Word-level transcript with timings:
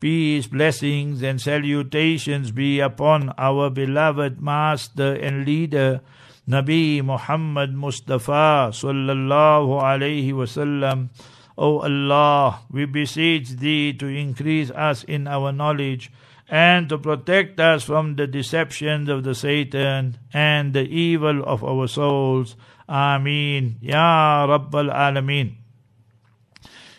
Peace, 0.00 0.46
blessings, 0.46 1.22
and 1.22 1.40
salutations 1.40 2.52
be 2.52 2.78
upon 2.78 3.34
our 3.36 3.68
beloved 3.68 4.40
Master 4.40 5.14
and 5.14 5.44
Leader, 5.44 6.00
Nabi 6.48 7.02
Muhammad 7.02 7.74
Mustafa 7.74 8.70
sallallahu 8.70 9.82
alaihi 9.82 10.30
wasallam. 10.30 11.10
O 11.58 11.80
Allah, 11.80 12.60
we 12.70 12.86
beseech 12.86 13.58
Thee 13.58 13.92
to 13.94 14.06
increase 14.06 14.70
us 14.70 15.02
in 15.02 15.26
our 15.26 15.50
knowledge 15.50 16.12
and 16.48 16.88
to 16.88 16.96
protect 16.96 17.58
us 17.58 17.82
from 17.82 18.14
the 18.14 18.28
deceptions 18.28 19.08
of 19.08 19.24
the 19.24 19.34
Satan 19.34 20.16
and 20.32 20.74
the 20.74 20.86
evil 20.86 21.42
of 21.42 21.64
our 21.64 21.88
souls. 21.88 22.54
Ameen. 22.88 23.76
Ya 23.82 24.46
Rabbal 24.46 24.94
Alameen. 24.94 25.56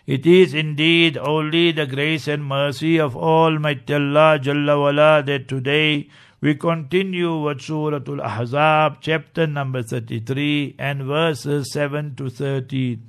It 0.10 0.26
is 0.26 0.56
indeed 0.56 1.20
only 1.20 1.72
the 1.72 1.86
grace 1.86 2.28
and 2.28 2.44
mercy 2.44 3.00
of 3.00 3.16
Almighty 3.16 3.94
Allah 3.94 4.40
Jalla 4.42 4.76
wala 4.84 5.22
that 5.24 5.48
today 5.48 6.10
we 6.42 6.56
continue 6.56 7.38
with 7.40 7.62
Surah 7.62 8.00
Al-Ahzab, 8.08 9.02
chapter 9.02 9.46
number 9.46 9.84
33 9.84 10.78
and 10.80 11.04
verses 11.04 11.72
7 11.72 12.16
to 12.16 12.28
13. 12.28 13.04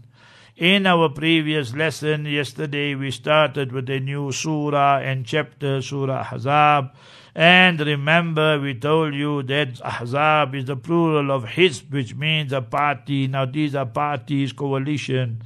In 0.59 0.87
our 0.87 1.09
previous 1.09 1.75
lesson 1.75 2.27
yesterday 2.27 2.95
we 2.95 3.11
started 3.11 3.73
with 3.73 3.89
a 3.89 3.99
new 3.99 4.31
surah 4.31 4.99
and 4.99 5.25
chapter, 5.25 5.81
Surah 5.81 6.27
Ahzab. 6.31 6.91
And 7.35 7.81
remember, 7.81 8.61
we 8.61 8.75
told 8.75 9.15
you 9.15 9.43
that 9.45 9.81
Ahzab 9.81 10.55
is 10.55 10.67
the 10.67 10.77
plural 10.77 11.31
of 11.31 11.45
Hizb, 11.45 11.93
which 11.93 12.15
means 12.15 12.53
a 12.53 12.61
party. 12.61 13.27
Now, 13.27 13.47
these 13.47 13.75
are 13.75 13.87
parties, 13.87 14.53
coalition. 14.53 15.41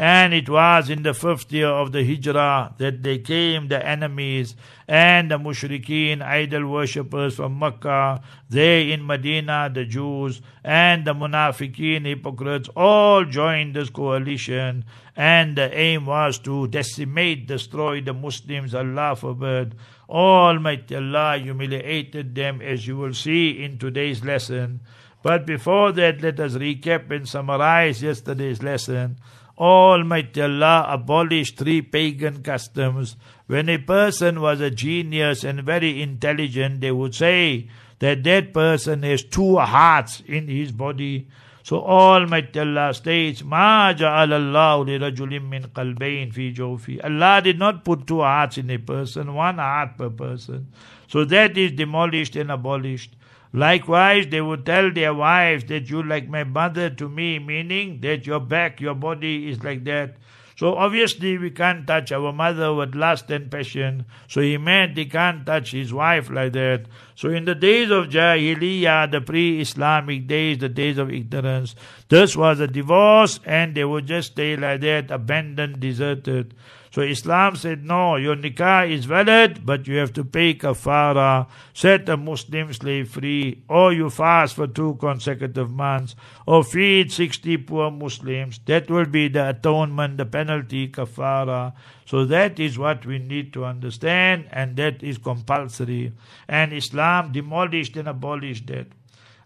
And 0.00 0.32
it 0.32 0.48
was 0.48 0.90
in 0.90 1.02
the 1.02 1.12
fifth 1.12 1.52
year 1.52 1.66
of 1.66 1.90
the 1.90 2.04
Hijrah 2.04 2.72
that 2.78 3.02
they 3.02 3.18
came, 3.18 3.66
the 3.66 3.84
enemies 3.84 4.54
and 4.86 5.28
the 5.28 5.38
mushrikeen, 5.38 6.22
idol 6.22 6.68
worshippers 6.68 7.34
from 7.34 7.58
Mecca, 7.58 8.22
they 8.48 8.92
in 8.92 9.04
Medina, 9.04 9.68
the 9.74 9.84
Jews, 9.84 10.40
and 10.62 11.04
the 11.04 11.14
munafiqeen, 11.14 12.06
hypocrites, 12.06 12.68
all 12.76 13.24
joined 13.24 13.74
this 13.74 13.90
coalition. 13.90 14.84
And 15.16 15.56
the 15.56 15.76
aim 15.76 16.06
was 16.06 16.38
to 16.46 16.68
decimate, 16.68 17.48
destroy 17.48 18.00
the 18.00 18.14
Muslims, 18.14 18.76
Allah 18.76 19.16
forbid. 19.16 19.74
Almighty 20.08 20.94
Allah 20.94 21.38
humiliated 21.38 22.36
them, 22.36 22.62
as 22.62 22.86
you 22.86 22.96
will 22.96 23.14
see 23.14 23.64
in 23.64 23.78
today's 23.78 24.24
lesson. 24.24 24.78
But 25.24 25.44
before 25.44 25.90
that, 25.90 26.22
let 26.22 26.38
us 26.38 26.52
recap 26.54 27.10
and 27.10 27.28
summarize 27.28 28.00
yesterday's 28.00 28.62
lesson. 28.62 29.18
Almighty 29.58 30.40
Allah 30.40 30.86
abolished 30.88 31.56
three 31.56 31.82
pagan 31.82 32.42
customs. 32.42 33.16
When 33.46 33.68
a 33.68 33.78
person 33.78 34.40
was 34.40 34.60
a 34.60 34.70
genius 34.70 35.42
and 35.42 35.62
very 35.62 36.00
intelligent, 36.00 36.80
they 36.80 36.92
would 36.92 37.14
say 37.14 37.68
that 37.98 38.22
that 38.24 38.54
person 38.54 39.02
has 39.02 39.24
two 39.24 39.56
hearts 39.56 40.22
in 40.26 40.46
his 40.46 40.70
body. 40.70 41.26
So 41.64 41.82
Almighty 41.82 42.60
Allah 42.60 42.94
states, 42.94 43.42
li 43.42 43.48
rajulim 43.48 45.48
min 45.48 45.64
qalbayn 45.64 46.32
fi 46.32 46.52
jawfi. 46.52 47.04
Allah 47.04 47.42
did 47.42 47.58
not 47.58 47.84
put 47.84 48.06
two 48.06 48.20
hearts 48.20 48.58
in 48.58 48.70
a 48.70 48.78
person, 48.78 49.34
one 49.34 49.58
heart 49.58 49.98
per 49.98 50.08
person. 50.08 50.68
So 51.08 51.24
that 51.24 51.58
is 51.58 51.72
demolished 51.72 52.36
and 52.36 52.52
abolished. 52.52 53.16
Likewise, 53.52 54.26
they 54.28 54.40
would 54.40 54.66
tell 54.66 54.92
their 54.92 55.14
wives 55.14 55.64
that 55.64 55.88
you 55.88 56.02
like 56.02 56.28
my 56.28 56.44
mother 56.44 56.90
to 56.90 57.08
me, 57.08 57.38
meaning 57.38 58.00
that 58.02 58.26
your 58.26 58.40
back, 58.40 58.80
your 58.80 58.94
body 58.94 59.48
is 59.48 59.62
like 59.64 59.84
that. 59.84 60.16
So 60.58 60.74
obviously 60.74 61.38
we 61.38 61.50
can't 61.50 61.86
touch 61.86 62.10
our 62.10 62.32
mother 62.32 62.74
with 62.74 62.96
lust 62.96 63.30
and 63.30 63.48
passion. 63.48 64.06
So 64.26 64.40
he 64.40 64.58
meant 64.58 64.98
he 64.98 65.06
can't 65.06 65.46
touch 65.46 65.70
his 65.70 65.94
wife 65.94 66.30
like 66.30 66.52
that. 66.54 66.86
So 67.14 67.28
in 67.28 67.44
the 67.44 67.54
days 67.54 67.92
of 67.92 68.08
Jahiliyyah, 68.08 69.12
the 69.12 69.20
pre-Islamic 69.20 70.26
days, 70.26 70.58
the 70.58 70.68
days 70.68 70.98
of 70.98 71.12
ignorance, 71.12 71.76
this 72.08 72.36
was 72.36 72.58
a 72.58 72.66
divorce 72.66 73.38
and 73.46 73.76
they 73.76 73.84
would 73.84 74.06
just 74.08 74.32
stay 74.32 74.56
like 74.56 74.80
that, 74.80 75.12
abandoned, 75.12 75.78
deserted. 75.78 76.54
So 76.98 77.04
Islam 77.04 77.54
said, 77.54 77.84
no, 77.84 78.16
your 78.16 78.34
nikah 78.34 78.90
is 78.90 79.04
valid, 79.04 79.64
but 79.64 79.86
you 79.86 79.98
have 79.98 80.12
to 80.14 80.24
pay 80.24 80.54
kafara, 80.54 81.46
set 81.72 82.08
a 82.08 82.16
Muslim 82.16 82.72
slave 82.72 83.08
free, 83.08 83.62
or 83.68 83.92
you 83.92 84.10
fast 84.10 84.56
for 84.56 84.66
two 84.66 84.96
consecutive 84.98 85.70
months, 85.70 86.16
or 86.44 86.64
feed 86.64 87.12
60 87.12 87.56
poor 87.58 87.92
Muslims. 87.92 88.58
That 88.66 88.90
will 88.90 89.04
be 89.04 89.28
the 89.28 89.50
atonement, 89.50 90.16
the 90.16 90.26
penalty, 90.26 90.88
kafara. 90.88 91.72
So 92.04 92.24
that 92.24 92.58
is 92.58 92.76
what 92.76 93.06
we 93.06 93.20
need 93.20 93.52
to 93.52 93.64
understand, 93.64 94.48
and 94.50 94.76
that 94.78 95.00
is 95.00 95.18
compulsory. 95.18 96.14
And 96.48 96.72
Islam 96.72 97.30
demolished 97.30 97.96
and 97.96 98.08
abolished 98.08 98.66
that. 98.66 98.88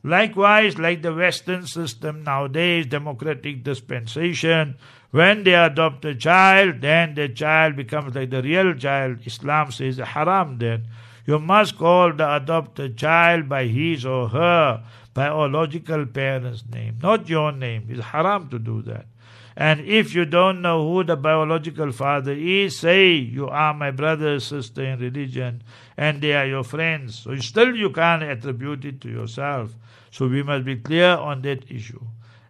Likewise, 0.05 0.79
like 0.79 1.03
the 1.03 1.15
Western 1.15 1.67
system 1.67 2.25
nowadays, 2.25 2.87
democratic 2.87 3.63
dispensation, 3.63 4.77
when 5.13 5.45
they 5.45 5.55
adopt 5.55 6.05
a 6.05 6.15
child, 6.15 6.81
then 6.81 7.15
the 7.15 7.29
child 7.29 7.77
becomes 7.77 8.15
like 8.15 8.31
the 8.31 8.43
real 8.43 8.75
child. 8.75 9.19
Islam 9.25 9.71
says 9.71 9.99
haram 9.99 10.59
then. 10.59 10.89
You 11.27 11.39
must 11.39 11.79
call 11.79 12.13
the 12.13 12.35
adopted 12.35 12.97
child 12.97 13.49
by 13.49 13.67
his 13.67 14.05
or 14.05 14.29
her 14.29 14.83
biological 15.15 16.07
parent's 16.07 16.65
name, 16.67 16.99
not 17.01 17.29
your 17.29 17.53
name. 17.53 17.87
It's 17.89 18.01
haram 18.01 18.49
to 18.49 18.59
do 18.59 18.83
that. 18.83 19.07
And 19.55 19.81
if 19.81 20.15
you 20.15 20.25
don't 20.25 20.63
know 20.63 20.89
who 20.89 21.05
the 21.05 21.15
biological 21.15 21.93
father 21.93 22.33
is, 22.33 22.79
say 22.79 23.13
you 23.13 23.49
are 23.49 23.75
my 23.75 23.91
brother, 23.91 24.41
sister 24.41 24.83
in 24.83 24.99
religion, 24.99 25.63
and 25.97 26.23
they 26.23 26.33
are 26.33 26.47
your 26.47 26.65
friends. 26.65 27.19
So 27.19 27.37
still 27.37 27.77
you 27.77 27.91
can't 27.91 28.23
attribute 28.23 28.85
it 28.87 29.01
to 29.03 29.11
yourself. 29.11 29.75
So 30.13 30.29
we 30.29 30.45
must 30.45 30.65
be 30.65 30.77
clear 30.77 31.17
on 31.17 31.43
that 31.43 31.69
issue. 31.69 32.03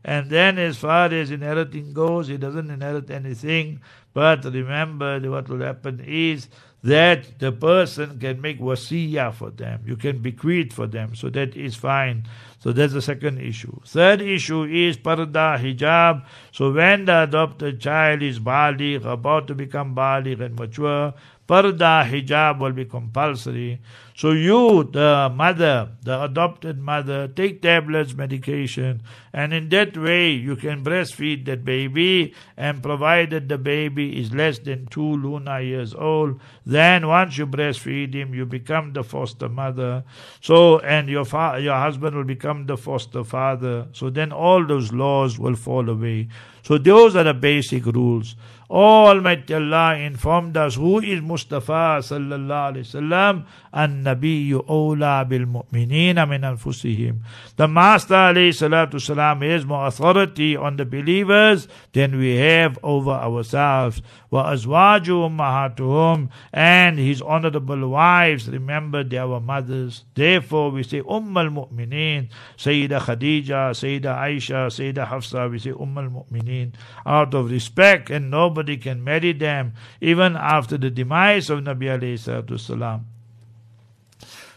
And 0.05 0.29
then, 0.29 0.59
as 0.59 0.79
far 0.79 1.07
as 1.07 1.31
inheriting 1.31 1.93
goes, 1.93 2.27
he 2.27 2.37
doesn't 2.37 2.71
inherit 2.71 3.09
anything. 3.09 3.81
But 4.13 4.45
remember, 4.45 5.21
what 5.31 5.49
will 5.49 5.61
happen 5.61 6.01
is 6.01 6.49
that 6.83 7.39
the 7.39 7.53
person 7.53 8.19
can 8.19 8.41
make 8.41 8.61
wasiya 8.61 9.33
for 9.33 9.51
them. 9.51 9.83
You 9.87 9.97
can 9.97 10.19
bequeath 10.19 10.73
for 10.73 10.89
them. 10.89 11.15
So 11.15 11.31
that 11.31 11.57
is 11.57 11.77
fine. 11.77 12.27
So 12.59 12.73
that's 12.73 12.93
the 12.93 13.03
second 13.03 13.41
issue. 13.41 13.79
Third 13.87 14.21
issue 14.21 14.65
is 14.65 14.97
parda 14.97 15.59
hijab. 15.59 16.25
So 16.51 16.73
when 16.73 17.05
the 17.05 17.23
adopted 17.23 17.81
child 17.81 18.23
is 18.23 18.41
baligh, 18.41 19.05
about 19.05 19.47
to 19.47 19.55
become 19.55 19.95
baligh 19.95 20.41
and 20.41 20.59
mature, 20.59 21.15
parda 21.49 22.05
hijab 22.05 22.61
will 22.61 22.73
be 22.73 22.85
compulsory. 22.85 23.81
So 24.15 24.33
you, 24.33 24.85
the 24.85 25.33
mother, 25.35 25.89
the 26.03 26.23
adopted 26.23 26.79
mother, 26.79 27.29
take 27.29 27.63
tablets, 27.63 28.15
medication, 28.15 29.03
and 29.33 29.53
in 29.53 29.71
that 29.71 29.97
way 29.97 30.31
you 30.31 30.55
can 30.57 30.85
breastfeed 30.85 31.47
that 31.47 31.65
baby, 31.65 32.35
and 32.57 32.83
provided 32.83 33.49
the 33.49 33.59
baby 33.59 34.21
is 34.21 34.33
less 34.33 34.59
than 34.59 34.87
two 34.87 35.17
lunar 35.17 35.61
years 35.61 35.95
old, 35.95 36.41
then 36.67 37.09
once 37.09 37.39
you 37.39 37.47
breastfeed 37.47 38.15
him, 38.15 38.35
you 38.35 38.45
become 38.45 38.93
the 38.93 39.03
foster 39.03 39.49
mother. 39.49 40.05
So, 40.41 40.79
and 40.81 41.09
your 41.09 41.25
fa- 41.25 41.59
your 41.61 41.77
husband 41.77 42.15
will 42.15 42.25
become 42.25 42.67
the 42.67 42.77
foster 42.77 43.25
father. 43.25 43.89
So 43.93 44.11
then 44.11 44.31
all 44.31 44.65
those 44.65 44.93
laws 44.93 45.39
will 45.39 45.57
fall 45.57 45.89
away. 45.89 46.29
So 46.63 46.79
those 46.79 47.17
are 47.17 47.25
the 47.25 47.35
basic 47.35 47.87
rules. 47.87 48.37
Almighty 48.73 49.53
Allah 49.53 49.97
informed 49.97 50.57
us 50.57 50.77
who 50.77 50.99
is 51.01 51.21
Mustafa 51.21 52.01
sallallahu 52.01 52.73
alaihi 52.73 52.89
wasallam 52.89 53.45
and 53.71 54.07
Nabiyyu 54.07 54.65
awla 54.65 55.29
bil 55.29 55.45
mu'minina 55.45 56.27
min 56.27 56.41
anfusihim. 56.41 57.19
The 57.57 57.69
Master 57.69 58.15
alayhi 58.33 58.57
salatu 58.57 58.99
salam 58.99 59.43
is 59.43 59.67
more 59.67 59.87
authority 59.87 60.57
on 60.57 60.79
the 60.79 60.87
believers 60.87 61.69
than 61.93 62.17
we 62.19 62.37
have 62.37 62.79
over 62.83 63.11
ourselves. 63.11 64.01
Azwaju 64.39 65.29
ummahatuhum 65.29 66.31
and 66.53 66.99
his 66.99 67.21
honorable 67.21 67.89
wives, 67.89 68.49
remember 68.49 69.05
they 69.05 69.19
are 69.19 69.41
mothers. 69.41 70.05
Therefore 70.15 70.71
we 70.71 70.83
say 70.83 71.01
Umm 71.01 71.37
al-Mu'mineen, 71.37 72.31
Sayyida 72.57 73.01
Khadija, 73.01 73.73
Sayyida 73.73 74.17
Aisha, 74.17 74.69
Sayyida 74.69 75.07
Hafsa, 75.07 75.49
we 75.51 75.59
say 75.59 75.71
Umm 75.71 75.99
al-Mu'mineen 75.99 76.73
out 77.05 77.35
of 77.35 77.51
respect 77.51 78.11
and 78.11 78.31
nobody 78.31 78.77
can 78.77 79.05
marry 79.05 79.33
them 79.33 79.75
even 80.01 80.37
after 80.37 80.79
the 80.79 80.91
demise 80.91 81.51
of 81.51 81.61
Nabi 81.61 81.85
alayhi 81.85 82.19
salatu. 82.19 83.03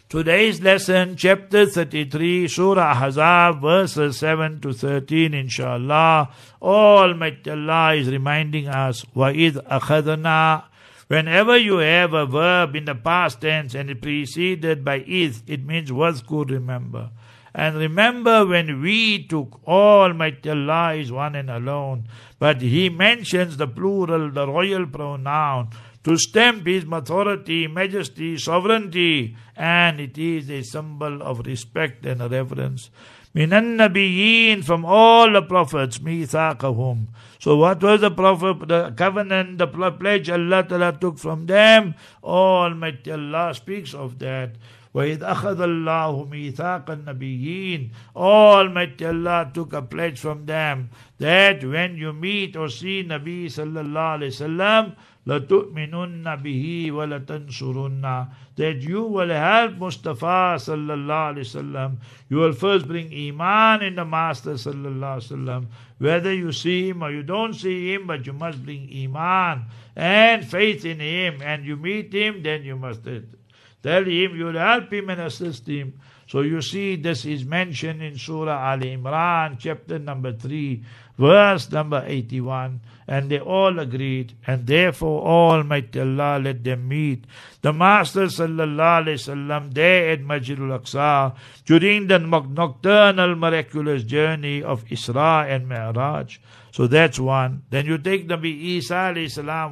Today's 0.08 0.62
lesson, 0.62 1.16
chapter 1.18 1.66
33, 1.66 2.48
Surah 2.48 2.94
Ahzab, 2.94 3.60
verses 3.60 4.20
7 4.20 4.62
to 4.62 4.72
13, 4.72 5.34
inshallah. 5.34 6.30
Almighty 6.62 7.50
Allah 7.50 7.96
is 7.96 8.08
reminding 8.08 8.68
us, 8.68 9.04
وَإِذْ 9.16 9.66
أَخَذْنَا 9.68 10.66
Whenever 11.08 11.58
you 11.58 11.78
have 11.78 12.14
a 12.14 12.28
verb 12.28 12.76
in 12.76 12.86
the 12.86 12.94
past 12.94 13.42
tense 13.42 13.74
and 13.74 14.00
preceded 14.00 14.86
by 14.86 14.98
ith, 14.98 15.42
it 15.48 15.66
means 15.66 15.92
was 15.92 16.22
good 16.22 16.52
remember. 16.52 17.10
And 17.56 17.76
remember 17.76 18.46
when 18.46 18.82
we 18.82 19.26
took 19.26 19.60
Almighty 19.66 20.52
Allah 20.52 20.94
is 20.94 21.12
one 21.12 21.34
and 21.34 21.50
alone. 21.50 22.10
But 22.38 22.62
he 22.62 22.90
mentions 22.90 23.58
the 23.58 23.68
plural, 23.68 24.30
the 24.30 24.46
royal 24.46 24.86
pronoun. 24.86 25.70
to 26.05 26.17
stamp 26.17 26.67
his 26.67 26.85
authority, 26.91 27.67
majesty, 27.67 28.39
sovereignty, 28.39 29.37
and 29.57 30.01
it 30.01 30.17
is 30.17 30.51
a 30.51 30.63
symbol 30.63 31.23
of 31.23 31.47
respect 31.47 32.07
and 32.07 32.21
reverence. 32.31 32.91
Minan 33.33 33.79
Nabiyyin 33.79 34.65
from 34.65 34.85
all 34.85 35.31
the 35.31 35.43
prophets, 35.43 35.99
mithaqahum. 35.99 37.07
So 37.39 37.57
what 37.57 37.81
was 37.83 38.01
the 38.01 38.11
prophet, 38.11 38.67
the 38.67 38.91
covenant, 38.97 39.59
the 39.59 39.69
pledge 39.69 40.29
Allah 40.31 40.65
Ta'ala 40.67 40.99
took 40.99 41.17
from 41.19 41.47
them? 41.47 41.95
Almighty 42.25 43.13
Allah 43.13 43.55
speaks 43.55 43.95
of 43.95 44.19
that. 44.19 44.57
وإذ 44.95 45.23
أخذ 45.23 45.61
الله 45.61 46.25
ميثاق 46.25 46.91
النبيين 46.91 47.91
Almighty 48.17 49.07
Allah 49.07 49.51
took 49.55 49.73
a 49.73 49.83
pledge 49.83 50.19
from 50.19 50.47
them 50.47 50.91
that 51.19 51.63
when 51.65 51.97
you 51.97 52.13
meet 52.13 52.57
or 52.57 52.69
see 52.69 53.05
Nabi 53.05 53.47
sallallahu 53.47 54.19
alayhi 54.19 54.35
wasallam 54.35 54.97
لَتُؤْمِنُنَّ 55.27 56.25
بِهِ 56.25 56.91
وَلَتَنْصُرُنَّ 56.91 58.29
That 58.57 58.77
you 58.83 59.03
will 59.05 59.29
help 59.29 59.75
Mustafa 59.75 60.57
sallallahu 60.57 61.35
alayhi 61.37 61.47
wasallam. 61.47 61.97
You 62.29 62.39
will 62.39 62.53
first 62.53 62.89
bring 62.89 63.13
Iman 63.13 63.83
in 63.83 63.95
the 63.97 64.05
Master 64.05 64.53
sallallahu 64.55 65.21
alayhi 65.21 65.31
wasallam. 65.31 65.67
Whether 65.99 66.33
you 66.33 66.53
see 66.53 66.89
him 66.89 67.03
or 67.03 67.11
you 67.11 67.23
don't 67.23 67.55
see 67.55 67.93
him, 67.93 68.07
but 68.07 68.27
you 68.27 68.33
must 68.33 68.65
bring 68.65 68.89
Iman 68.91 69.67
and 69.95 70.47
faith 70.47 70.85
in 70.85 71.01
him. 71.01 71.43
And 71.43 71.67
you 71.67 71.77
meet 71.77 72.13
him, 72.13 72.43
then 72.43 72.65
you 72.65 72.77
must 72.77 73.05
tell 73.05 74.05
him, 74.05 74.37
you 74.37 74.45
will 74.45 74.59
help 74.59 74.93
him 74.93 75.11
and 75.11 75.21
assist 75.21 75.67
him. 75.67 76.01
So 76.31 76.43
you 76.43 76.63
see, 76.63 76.95
this 76.95 77.25
is 77.25 77.45
mentioned 77.45 78.03
in 78.03 78.17
Surah 78.17 78.73
Al 78.73 78.79
Imran, 78.79 79.59
chapter 79.59 79.99
number 79.99 80.33
3, 80.33 80.81
verse 81.19 81.73
number 81.73 82.05
81. 82.07 82.81
And 83.08 83.30
they 83.30 83.40
all 83.40 83.78
agreed, 83.78 84.34
and 84.48 84.66
therefore 84.66 85.22
Almighty 85.22 86.00
Allah 86.00 86.40
let 86.42 86.64
them 86.64 86.88
meet. 86.88 87.26
The 87.62 87.72
Master 87.72 88.26
Sallallahu 88.26 89.06
Alaihi 89.06 89.22
Wasallam 89.22 89.74
there 89.74 90.12
at 90.12 90.22
Masjidul 90.22 90.80
Aqsa 90.80 91.36
during 91.66 92.08
the 92.08 92.18
nocturnal 92.18 93.36
miraculous 93.36 94.04
journey 94.04 94.64
of 94.64 94.86
Isra 94.86 95.48
and 95.48 95.70
Mi'raj. 95.70 96.40
So 96.76 96.88
that's 96.88 97.18
one. 97.20 97.64
Then 97.70 97.86
you 97.86 97.98
take 97.98 98.28
Nabi 98.28 98.52
Isa 98.76 99.14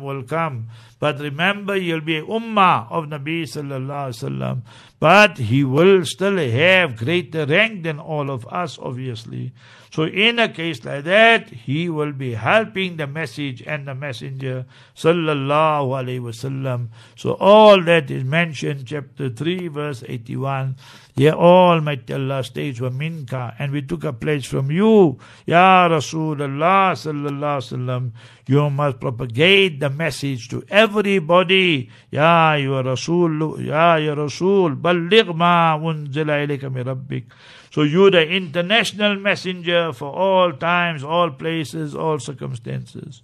will 0.01 0.23
come. 0.23 0.69
But 0.99 1.19
remember, 1.19 1.75
you'll 1.75 1.99
be 1.99 2.21
ummah 2.21 2.89
of 2.89 3.11
Nabi 3.11 3.43
sallallahu 3.43 4.07
alaihi 4.07 4.23
wasallam. 4.23 4.61
But 4.99 5.37
he 5.37 5.63
will 5.63 6.05
still 6.05 6.37
have 6.37 6.95
greater 6.95 7.45
rank 7.45 7.83
than 7.83 7.99
all 7.99 8.31
of 8.31 8.47
us, 8.47 8.79
obviously. 8.81 9.53
So 9.91 10.05
in 10.05 10.39
a 10.39 10.49
case 10.49 10.83
like 10.85 11.03
that, 11.03 11.49
he 11.49 11.87
will 11.87 12.13
be 12.13 12.33
helping 12.33 12.97
the 12.97 13.05
message 13.05 13.61
and 13.61 13.87
the 13.87 13.93
messenger, 13.93 14.65
sallallahu 14.95 15.93
alaihi 15.93 16.19
wasallam. 16.19 16.87
So 17.15 17.33
all 17.33 17.79
that 17.83 18.09
is 18.09 18.23
mentioned, 18.23 18.87
chapter 18.87 19.29
3, 19.29 19.67
verse 19.67 20.03
81. 20.07 20.77
Ya 21.15 21.33
Almighty 21.33 22.13
Allah 22.13 22.43
states, 22.43 22.81
wa 22.81 22.89
minka, 22.89 23.53
and 23.59 23.71
we 23.71 23.83
took 23.83 24.03
a 24.03 24.13
pledge 24.13 24.47
from 24.47 24.71
you, 24.71 25.19
Ya 25.45 25.87
Rasulullah 25.87 26.97
sallallahu 26.97 27.61
alaihi 27.61 27.77
wasallam. 27.77 28.11
You 28.45 28.69
must 28.69 28.99
propagate 28.99 29.79
the 29.79 29.89
message 29.89 30.49
to 30.49 30.63
everybody. 30.69 31.89
Ya 32.11 32.55
ya 32.55 32.81
Rasul, 32.81 33.63
Ya 33.63 33.95
ya 33.95 34.13
Rasul, 34.13 34.75
balligh 34.75 35.33
ma 35.35 35.77
unzila 35.77 36.43
ilayka 36.43 36.71
min 36.71 36.83
rabbik. 36.83 37.25
So 37.71 37.83
you're 37.83 38.11
the 38.11 38.27
international 38.27 39.15
messenger 39.15 39.93
for 39.93 40.11
all 40.11 40.53
times, 40.53 41.03
all 41.03 41.31
places, 41.31 41.95
all 41.95 42.19
circumstances. 42.19 43.23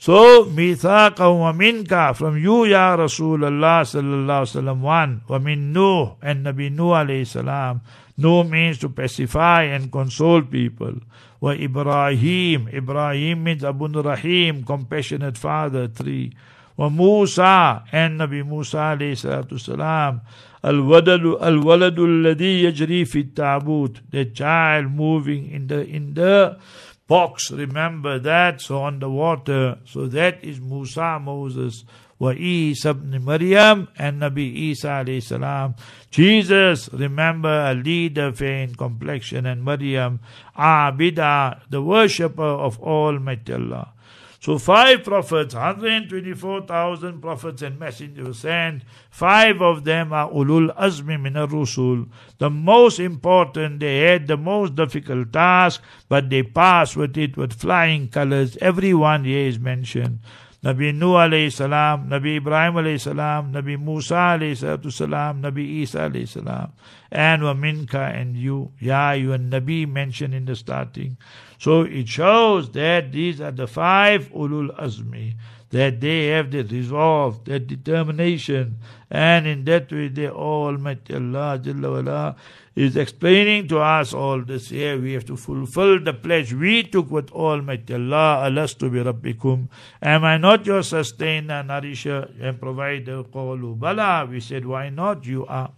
So, 0.00 0.46
mithaqa 0.46 1.28
wa 1.38 1.52
minka, 1.52 2.14
from 2.14 2.38
you, 2.38 2.64
Ya 2.64 2.96
Rasulullah 2.96 3.84
sallallahu 3.84 4.48
alaihi 4.48 4.56
wasallam, 4.56 4.80
one, 4.80 5.20
wa 5.28 5.38
min 5.38 5.74
Nuh, 5.74 6.16
and 6.22 6.46
Nabi 6.46 6.72
Nuh 6.72 6.96
alayhi 6.96 7.26
salam. 7.26 7.82
Nuh 8.16 8.42
means 8.44 8.78
to 8.78 8.88
pacify 8.88 9.64
and 9.64 9.92
console 9.92 10.40
people. 10.40 10.94
Wa 11.40 11.52
Ibrahim, 11.52 12.68
Ibrahim 12.68 13.44
means 13.44 13.62
Abun 13.62 14.04
Rahim, 14.04 14.62
compassionate 14.64 15.38
father, 15.38 15.88
three. 15.88 16.32
Wa 16.76 16.88
Musa, 16.88 17.84
and 17.92 18.20
Nabi 18.20 18.46
Musa 18.46 18.76
alayhi 18.96 19.16
salatu 19.16 19.58
salam. 19.58 20.20
Al-Waladu 20.62 21.40
al-Ladhi 21.40 22.62
yajri 22.64 23.08
fi 23.08 23.24
tabut. 23.24 24.00
The 24.10 24.26
child 24.26 24.92
moving 24.92 25.50
in 25.50 25.66
the, 25.66 25.86
in 25.86 26.14
the 26.14 26.58
box, 27.06 27.50
remember 27.50 28.18
that, 28.18 28.60
so 28.60 28.82
on 28.82 28.98
the 28.98 29.08
water. 29.08 29.78
So 29.84 30.06
that 30.08 30.44
is 30.44 30.60
Musa, 30.60 31.18
Moses 31.18 31.84
wa 32.20 32.30
Isa 32.36 32.90
ibn 32.90 33.24
Maryam 33.24 33.88
and 33.98 34.22
Nabi 34.22 34.70
Isa 34.70 35.02
alayhi 35.02 35.22
salam 35.22 35.74
Jesus 36.12 36.88
remember 36.92 37.50
a 37.66 37.74
leader 37.74 38.30
fair 38.32 38.68
complexion 38.78 39.46
and 39.46 39.64
Maryam 39.64 40.20
Abida 40.56 41.62
the 41.70 41.82
worshipper 41.82 42.54
of 42.68 42.78
Almighty 42.78 43.54
Allah 43.54 43.94
so 44.42 44.56
five 44.56 45.04
prophets, 45.04 45.54
124,000 45.54 47.20
prophets 47.20 47.60
and 47.60 47.78
messengers 47.78 48.38
sent. 48.38 48.84
Five 49.10 49.60
of 49.60 49.84
them 49.84 50.14
are 50.14 50.30
ulul 50.30 50.74
azmi 50.76 51.20
min 51.20 51.34
rusul 51.34 52.08
The 52.38 52.48
most 52.48 53.00
important, 53.00 53.80
they 53.80 53.98
had 53.98 54.28
the 54.28 54.38
most 54.38 54.76
difficult 54.76 55.30
task, 55.34 55.82
but 56.08 56.30
they 56.30 56.42
passed 56.42 56.96
with 56.96 57.18
it 57.18 57.36
with 57.36 57.52
flying 57.52 58.08
colors. 58.08 58.56
Every 58.62 58.94
one 58.94 59.24
here 59.24 59.46
is 59.46 59.58
mentioned. 59.58 60.20
Nabi 60.62 60.94
Nuh 60.94 61.16
alayhi 61.16 61.50
salam, 61.50 62.10
Nabi 62.10 62.36
Ibrahim 62.36 62.74
alayhi 62.74 63.00
salam, 63.00 63.50
Nabi 63.50 63.80
Musa 63.80 64.14
alayhi 64.14 64.92
salam, 64.92 65.40
Nabi 65.40 65.80
Isa 65.80 66.10
alayhi 66.10 66.28
salam, 66.28 66.72
and 67.10 67.42
Waminka 67.42 68.14
and 68.14 68.36
you, 68.36 68.72
Ya, 68.78 69.12
you 69.12 69.32
and 69.32 69.50
Nabi 69.50 69.88
mentioned 69.88 70.34
in 70.34 70.44
the 70.44 70.54
starting. 70.54 71.16
So 71.58 71.82
it 71.82 72.08
shows 72.08 72.70
that 72.72 73.12
these 73.12 73.40
are 73.40 73.52
the 73.52 73.66
five 73.66 74.30
ulul 74.32 74.78
azmi, 74.78 75.36
that 75.70 76.00
they 76.00 76.26
have 76.28 76.50
the 76.50 76.62
resolve, 76.62 77.44
that 77.44 77.66
determination, 77.66 78.78
and 79.10 79.46
in 79.46 79.64
that 79.64 79.90
way 79.92 80.08
they 80.08 80.28
Almighty 80.28 81.14
Allah 81.14 81.60
Jalla 81.62 82.04
wala, 82.04 82.36
is 82.74 82.96
explaining 82.96 83.68
to 83.68 83.78
us 83.78 84.12
all 84.14 84.42
this 84.42 84.70
here. 84.70 85.00
We 85.00 85.12
have 85.12 85.24
to 85.26 85.36
fulfill 85.36 86.00
the 86.00 86.12
pledge 86.12 86.52
we 86.52 86.82
took 86.82 87.10
with 87.10 87.30
Almighty 87.32 87.94
Allah, 87.94 88.48
Alastu 88.48 88.90
bi 88.90 89.10
Rabbikum. 89.10 89.68
Am 90.02 90.24
I 90.24 90.38
not 90.38 90.66
your 90.66 90.82
sustainer, 90.82 91.62
nourisher, 91.62 92.30
and 92.40 92.60
provider? 92.60 93.24
Qalu 93.24 93.78
Bala. 93.78 94.26
We 94.30 94.40
said, 94.40 94.64
why 94.64 94.88
not? 94.88 95.26
You 95.26 95.46
are. 95.46 95.72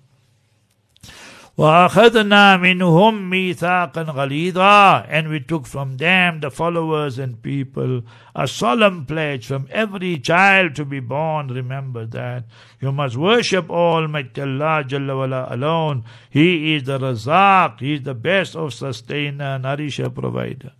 وَأَخَذْنَا 1.57 2.57
مِنْهُمْ 2.57 3.29
مِيثَاقًا 3.31 4.03
غَلِيظًا 4.13 5.07
And 5.09 5.29
we 5.29 5.39
took 5.39 5.65
from 5.65 5.97
them, 5.97 6.39
the 6.39 6.51
followers 6.51 7.17
and 7.17 7.41
people, 7.41 8.03
a 8.35 8.47
solemn 8.47 9.07
pledge 9.07 9.47
from 9.47 9.67
every 9.71 10.19
child 10.19 10.75
to 10.75 10.85
be 10.85 10.99
born. 10.99 11.47
Remember 11.47 12.05
that. 12.05 12.43
You 12.79 12.91
must 12.91 13.17
worship 13.17 13.71
Almighty 13.71 14.39
Allah 14.39 14.83
Jalla 14.87 15.17
wala 15.17 15.47
alone. 15.49 16.03
He 16.29 16.75
is 16.75 16.83
the 16.83 16.99
Razak. 16.99 17.79
He 17.79 17.95
is 17.95 18.03
the 18.03 18.13
best 18.13 18.55
of 18.55 18.75
sustainer, 18.75 19.57
nourisher, 19.57 20.11
provider. 20.11 20.73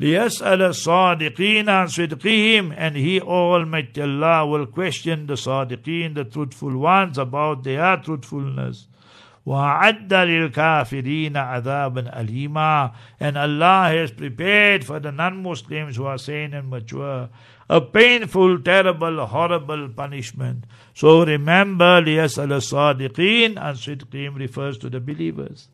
لِيَسْأَلَ 0.00 0.60
الصَّادِقِينَ 0.60 1.66
عَنْ 1.66 1.86
صِدْقِهِمْ 1.86 2.74
And 2.76 2.96
He, 2.96 3.20
Almighty 3.20 4.02
Allah, 4.02 4.44
will 4.46 4.66
question 4.66 5.28
the 5.28 5.34
Sadiqeen, 5.34 6.14
the 6.16 6.24
truthful 6.24 6.76
ones, 6.76 7.18
about 7.18 7.62
their 7.62 7.98
truthfulness. 7.98 8.88
وَعَدَّ 9.46 10.12
لِلْكَافِرِينَ 10.12 11.32
عَذَابًا 11.32 12.20
أَلِيمًا 12.20 12.92
And 13.18 13.36
Allah 13.36 13.88
has 13.88 14.12
prepared 14.12 14.84
for 14.84 15.00
the 15.00 15.10
non-Muslims 15.10 15.96
who 15.96 16.04
are 16.04 16.18
sane 16.18 16.54
and 16.54 16.70
mature 16.70 17.28
a 17.68 17.80
painful, 17.80 18.60
terrible, 18.60 19.24
horrible 19.26 19.88
punishment. 19.88 20.64
So 20.94 21.24
remember, 21.24 22.02
لِيَسْأَلَ 22.02 22.52
الصَّادِقِينَ 22.52 23.56
and 23.56 23.78
Sidqim 23.78 24.36
refers 24.38 24.78
to 24.78 24.90
the 24.90 25.00
believers. 25.00 25.68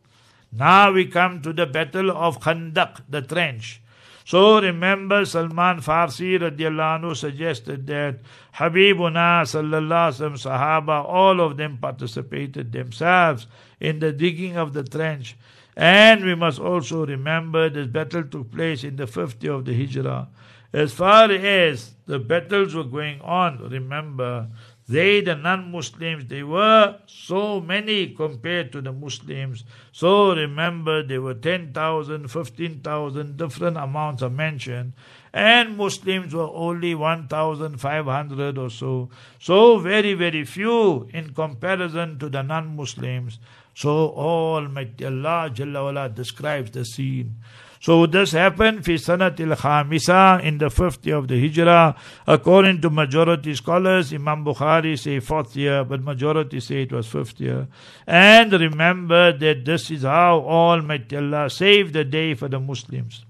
Now 0.51 0.91
we 0.91 1.05
come 1.05 1.41
to 1.41 1.53
the 1.53 1.65
battle 1.65 2.09
of 2.09 2.39
Khandaq, 2.39 3.01
the 3.09 3.21
trench. 3.21 3.81
So 4.24 4.60
remember 4.60 5.26
Salman 5.26 5.80
Farsi 5.80 6.38
radiallahu 6.38 7.00
anhu 7.02 7.16
suggested 7.16 7.86
that 7.88 8.20
Habibuna 8.54 9.44
sallallahu 9.44 10.12
alaihi 10.12 10.40
Sahaba, 10.40 11.04
all 11.04 11.42
of 11.42 11.58
them 11.58 11.76
participated 11.76 12.72
themselves 12.72 13.46
in 13.80 13.98
the 13.98 14.12
digging 14.12 14.56
of 14.56 14.72
the 14.72 14.82
trench. 14.82 15.36
And 15.76 16.24
we 16.24 16.34
must 16.34 16.58
also 16.58 17.04
remember 17.04 17.68
this 17.68 17.88
battle 17.88 18.24
took 18.24 18.50
place 18.50 18.82
in 18.82 18.96
the 18.96 19.06
50 19.06 19.46
of 19.48 19.64
the 19.66 19.74
Hijrah. 19.74 20.28
As 20.72 20.92
far 20.92 21.30
as 21.30 21.94
the 22.06 22.18
battles 22.18 22.74
were 22.74 22.84
going 22.84 23.20
on, 23.20 23.58
remember 23.68 24.48
they, 24.86 25.22
the 25.22 25.34
non 25.34 25.72
Muslims, 25.72 26.26
they 26.26 26.42
were 26.42 26.98
so 27.06 27.60
many 27.60 28.08
compared 28.08 28.70
to 28.72 28.82
the 28.82 28.92
Muslims. 28.92 29.64
So 29.92 30.34
remember, 30.34 31.02
there 31.02 31.22
were 31.22 31.34
10,000, 31.34 32.28
15,000, 32.30 33.36
different 33.38 33.78
amounts 33.78 34.22
are 34.22 34.28
mentioned. 34.28 34.92
And 35.32 35.78
Muslims 35.78 36.34
were 36.34 36.50
only 36.52 36.94
1,500 36.94 38.58
or 38.58 38.70
so. 38.70 39.08
So 39.40 39.78
very, 39.78 40.12
very 40.12 40.44
few 40.44 41.08
in 41.14 41.32
comparison 41.32 42.18
to 42.18 42.28
the 42.28 42.42
non 42.42 42.76
Muslims. 42.76 43.38
So 43.74 44.10
Almighty 44.10 45.06
Allah 45.06 45.50
Jalla 45.52 46.14
describes 46.14 46.70
the 46.72 46.84
scene. 46.84 47.36
So 47.84 48.06
this 48.06 48.32
happened 48.32 48.82
fi 48.82 48.94
sanatil 48.94 49.54
khamisa 49.62 50.42
in 50.42 50.56
the 50.56 50.70
fifth 50.70 51.04
year 51.06 51.16
of 51.16 51.28
the 51.28 51.38
Hijrah. 51.38 51.94
According 52.26 52.80
to 52.80 52.88
majority 52.88 53.54
scholars, 53.54 54.10
Imam 54.14 54.42
Bukhari 54.42 54.98
say 54.98 55.20
fourth 55.20 55.54
year, 55.54 55.84
but 55.84 56.02
majority 56.02 56.60
say 56.60 56.84
it 56.84 56.92
was 56.94 57.06
fifth 57.06 57.38
year. 57.38 57.68
And 58.06 58.50
remember 58.54 59.36
that 59.36 59.66
this 59.66 59.90
is 59.90 60.02
how 60.02 60.40
Almighty 60.40 61.18
Allah 61.18 61.50
saved 61.50 61.92
the 61.92 62.04
day 62.04 62.32
for 62.32 62.48
the 62.48 62.58
Muslims. 62.58 63.26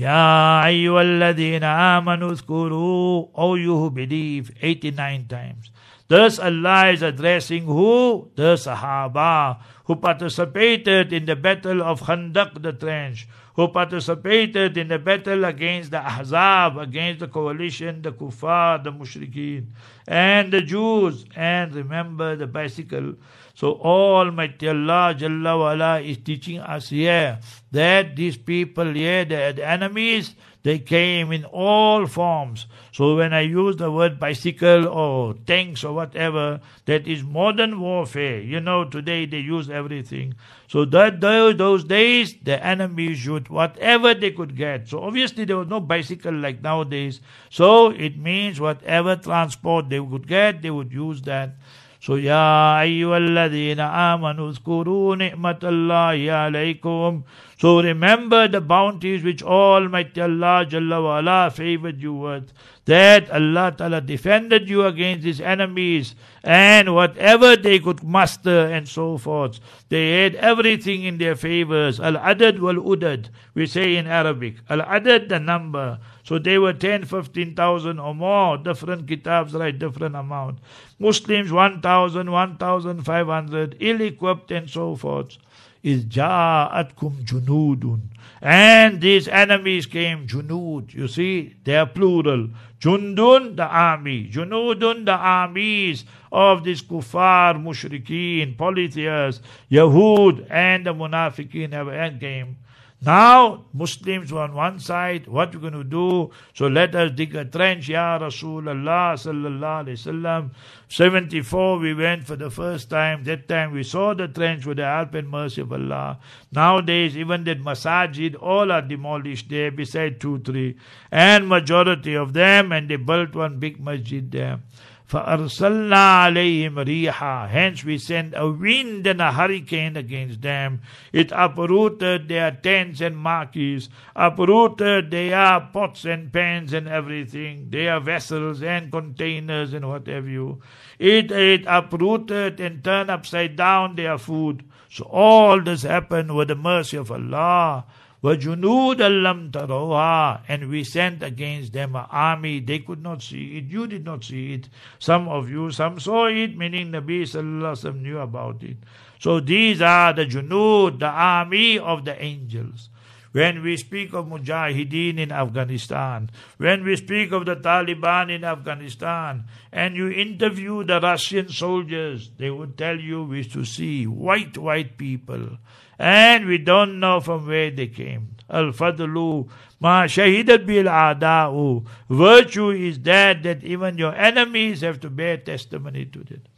Ya 0.00 0.62
ayyuhalladhina 0.64 1.98
amanu 1.98 2.32
skuru, 2.34 3.28
O 3.34 3.54
you 3.54 3.76
who 3.76 3.90
believe, 3.90 4.50
89 4.62 5.26
times. 5.28 5.70
Thus 6.08 6.38
Allah 6.38 6.88
is 6.88 7.02
addressing 7.02 7.64
who? 7.64 8.30
The 8.34 8.54
Sahaba, 8.56 9.58
who 9.84 9.96
participated 9.96 11.12
in 11.12 11.26
the 11.26 11.36
battle 11.36 11.82
of 11.82 12.00
Khandaq 12.00 12.62
the 12.62 12.72
trench, 12.72 13.28
who 13.54 13.68
participated 13.68 14.78
in 14.78 14.88
the 14.88 14.98
battle 14.98 15.44
against 15.44 15.90
the 15.90 15.98
Ahzab, 15.98 16.80
against 16.80 17.20
the 17.20 17.28
coalition, 17.28 18.00
the 18.00 18.12
Kuffar, 18.12 18.82
the 18.82 18.90
Mushrikeen, 18.90 19.66
and 20.08 20.50
the 20.50 20.62
Jews. 20.62 21.26
And 21.36 21.74
remember 21.74 22.36
the 22.36 22.46
bicycle 22.46 23.16
so 23.54 23.74
Almighty 23.80 24.68
Allah 24.68 25.14
Jalla 25.18 25.58
wala 25.58 26.00
is 26.00 26.18
teaching 26.18 26.60
us 26.60 26.90
here 26.90 27.38
that 27.72 28.16
these 28.16 28.36
people 28.36 28.92
here, 28.92 29.24
the, 29.24 29.52
the 29.56 29.66
enemies, 29.66 30.34
they 30.62 30.78
came 30.78 31.32
in 31.32 31.44
all 31.46 32.06
forms. 32.06 32.66
So 32.92 33.16
when 33.16 33.32
I 33.32 33.40
use 33.40 33.76
the 33.76 33.90
word 33.90 34.20
bicycle 34.20 34.88
or 34.88 35.34
tanks 35.46 35.84
or 35.84 35.94
whatever, 35.94 36.60
that 36.84 37.06
is 37.06 37.22
modern 37.22 37.80
warfare. 37.80 38.40
You 38.40 38.60
know, 38.60 38.84
today 38.84 39.24
they 39.26 39.38
use 39.38 39.70
everything. 39.70 40.34
So 40.68 40.84
that 40.86 41.20
those 41.20 41.84
days, 41.84 42.34
the 42.42 42.64
enemy 42.64 43.14
shoot 43.14 43.48
whatever 43.48 44.12
they 44.14 44.32
could 44.32 44.54
get. 44.56 44.88
So 44.88 45.02
obviously 45.02 45.44
there 45.46 45.56
was 45.56 45.68
no 45.68 45.80
bicycle 45.80 46.34
like 46.34 46.60
nowadays. 46.60 47.20
So 47.48 47.90
it 47.90 48.18
means 48.18 48.60
whatever 48.60 49.16
transport 49.16 49.88
they 49.88 49.98
could 49.98 50.28
get, 50.28 50.62
they 50.62 50.70
would 50.70 50.92
use 50.92 51.22
that. 51.22 51.54
So, 52.00 52.16
Ya 52.16 52.80
ayyuhalladhina 52.80 53.92
amanu 53.92 54.48
uzkuru 54.48 55.16
ni'matallahi 55.16 56.32
alaykum. 56.32 57.24
So 57.60 57.82
remember 57.82 58.48
the 58.48 58.62
bounties 58.62 59.22
which 59.22 59.42
Almighty 59.42 60.22
Allah 60.22 60.64
Jalla 60.64 61.02
wa 61.02 61.18
ala 61.20 61.50
favored 61.50 62.00
you 62.00 62.14
with. 62.14 62.54
That 62.86 63.30
Allah 63.30 63.74
Ta'ala 63.76 64.00
defended 64.00 64.66
you 64.66 64.86
against 64.86 65.26
his 65.26 65.42
enemies 65.42 66.14
and 66.42 66.94
whatever 66.94 67.56
they 67.56 67.78
could 67.78 68.02
muster 68.02 68.64
and 68.64 68.88
so 68.88 69.18
forth. 69.18 69.60
They 69.90 70.22
had 70.22 70.36
everything 70.36 71.04
in 71.04 71.18
their 71.18 71.36
favors. 71.36 72.00
Al-adad 72.00 72.60
wal-udad, 72.60 73.28
we 73.52 73.66
say 73.66 73.96
in 73.96 74.06
Arabic. 74.06 74.56
Al-adad, 74.70 75.28
the 75.28 75.38
number. 75.38 75.98
So 76.30 76.38
they 76.38 76.58
were 76.58 76.72
10, 76.72 77.06
15,000 77.06 77.98
or 77.98 78.14
more. 78.14 78.56
Different 78.56 79.08
kitabs 79.08 79.52
write 79.52 79.80
different 79.80 80.14
amount. 80.14 80.60
Muslims 81.00 81.50
1,000, 81.50 82.30
1,500, 82.30 83.76
ill-equipped 83.80 84.52
and 84.52 84.70
so 84.70 84.94
forth 84.94 85.38
is 85.82 86.04
ja'atkum 86.04 87.24
junudun. 87.24 88.02
And 88.40 89.00
these 89.00 89.26
enemies 89.26 89.86
came, 89.86 90.28
junud, 90.28 90.94
you 90.94 91.08
see, 91.08 91.56
they 91.64 91.76
are 91.76 91.86
plural. 91.86 92.50
Jundun, 92.78 93.56
the 93.56 93.66
army. 93.66 94.30
Junudun, 94.30 95.06
the 95.06 95.16
armies 95.16 96.04
of 96.30 96.62
these 96.62 96.80
kuffar, 96.80 97.60
mushrikeen, 97.60 98.56
polytheists, 98.56 99.42
Yahud, 99.68 100.46
and 100.48 100.86
the 100.86 100.94
munafiqeen 100.94 101.72
have 101.72 101.88
end 101.88 102.20
came. 102.20 102.56
Now, 103.02 103.64
Muslims 103.72 104.30
were 104.30 104.40
on 104.42 104.52
one 104.52 104.78
side, 104.78 105.26
what 105.26 105.54
we're 105.54 105.60
going 105.62 105.72
to 105.72 105.84
do? 105.84 106.30
So 106.52 106.66
let 106.66 106.94
us 106.94 107.12
dig 107.12 107.34
a 107.34 107.46
trench, 107.46 107.88
Ya 107.88 108.18
Rasulullah 108.18 109.14
sallallahu 109.16 109.86
alayhi 109.86 109.96
wasallam. 109.96 110.50
74, 110.88 111.78
we 111.78 111.94
went 111.94 112.26
for 112.26 112.36
the 112.36 112.50
first 112.50 112.90
time. 112.90 113.24
That 113.24 113.48
time 113.48 113.72
we 113.72 113.84
saw 113.84 114.12
the 114.12 114.28
trench 114.28 114.66
with 114.66 114.76
the 114.76 114.84
help 114.84 115.14
and 115.14 115.30
mercy 115.30 115.62
of 115.62 115.72
Allah. 115.72 116.18
Nowadays, 116.52 117.16
even 117.16 117.44
that 117.44 117.62
masajid, 117.62 118.36
all 118.38 118.70
are 118.70 118.82
demolished 118.82 119.48
there, 119.48 119.70
beside 119.70 120.20
two, 120.20 120.38
three. 120.40 120.76
And 121.10 121.48
majority 121.48 122.14
of 122.14 122.34
them, 122.34 122.70
and 122.70 122.90
they 122.90 122.96
built 122.96 123.34
one 123.34 123.58
big 123.58 123.80
masjid 123.80 124.30
there. 124.30 124.60
فَأَرْسَلْنَا 125.09 126.33
عَلَيْهِمْ 126.33 126.75
رِيحًا 126.75 127.49
Hence 127.49 127.83
we 127.83 127.97
sent 127.99 128.33
a 128.35 128.49
wind 128.49 129.05
and 129.05 129.21
a 129.21 129.31
hurricane 129.31 129.95
against 129.95 130.41
them. 130.41 130.81
It 131.13 131.31
uprooted 131.31 132.27
their 132.27 132.51
tents 132.51 133.01
and 133.01 133.15
marquees, 133.15 133.87
uprooted 134.15 135.11
their 135.11 135.59
pots 135.71 136.05
and 136.05 136.33
pans 136.33 136.73
and 136.73 136.87
everything, 136.87 137.69
their 137.69 137.99
vessels 137.99 138.63
and 138.63 138.91
containers 138.91 139.73
and 139.73 139.87
what 139.87 140.07
have 140.07 140.27
you. 140.27 140.61
It, 140.97 141.31
it 141.31 141.65
uprooted 141.67 142.59
and 142.59 142.83
turned 142.83 143.11
upside 143.11 143.55
down 143.55 143.95
their 143.95 144.17
food. 144.17 144.63
So 144.89 145.05
all 145.05 145.61
this 145.61 145.83
happened 145.83 146.35
with 146.35 146.47
the 146.47 146.55
mercy 146.55 146.97
of 146.97 147.11
Allah. 147.11 147.85
وَجُنُودًا 148.25 149.21
لَمْ 149.21 149.51
تَرَوْهَا 149.51 150.41
And 150.47 150.69
we 150.69 150.83
sent 150.83 151.21
against 151.21 151.73
them 151.73 151.95
an 151.95 152.05
army. 152.09 152.59
They 152.59 152.79
could 152.79 153.03
not 153.03 153.21
see 153.21 153.57
it. 153.57 153.65
You 153.65 153.85
did 153.85 154.03
not 154.03 154.23
see 154.23 154.53
it. 154.53 154.69
Some 154.97 155.27
of 155.27 155.47
you, 155.47 155.69
some 155.69 155.99
saw 155.99 156.25
it, 156.25 156.57
meaning 156.57 156.91
Nabi 156.91 157.21
Sallallahu 157.21 157.77
Alaihi 157.77 158.01
knew 158.01 158.17
about 158.17 158.63
it. 158.63 158.77
So 159.19 159.39
these 159.39 159.79
are 159.79 160.11
the 160.11 160.25
junud, 160.25 160.99
the 160.99 161.07
army 161.07 161.77
of 161.77 162.05
the 162.05 162.19
angels. 162.19 162.89
When 163.31 163.61
we 163.61 163.77
speak 163.77 164.13
of 164.13 164.27
Mujahideen 164.27 165.19
in 165.19 165.31
Afghanistan, 165.31 166.31
when 166.57 166.83
we 166.83 166.95
speak 166.95 167.31
of 167.33 167.45
the 167.45 167.57
Taliban 167.57 168.33
in 168.33 168.43
Afghanistan, 168.45 169.43
and 169.73 169.95
you 169.95 170.09
interview 170.09 170.83
the 170.83 171.01
Russian 171.01 171.49
soldiers, 171.49 172.31
they 172.37 172.49
would 172.49 172.77
tell 172.77 172.97
you 172.97 173.23
we 173.23 173.43
to 173.43 173.65
see 173.65 174.07
white, 174.07 174.57
white 174.57 174.97
people 174.97 175.57
and 176.00 176.46
we 176.46 176.56
don't 176.56 176.98
know 176.98 177.20
from 177.20 177.46
where 177.46 177.70
they 177.70 177.86
came. 177.86 178.28
Al-fadlu 178.48 179.48
ma 179.80 180.04
shahidat 180.04 180.66
bil 180.66 180.86
a'da'u. 180.86 181.86
Virtue 182.08 182.70
is 182.70 182.98
that 183.00 183.42
that 183.42 183.62
even 183.62 183.98
your 183.98 184.14
enemies 184.14 184.80
have 184.80 184.98
to 185.00 185.10
bear 185.10 185.36
testimony 185.36 186.06
to 186.06 186.20
it. 186.20 186.48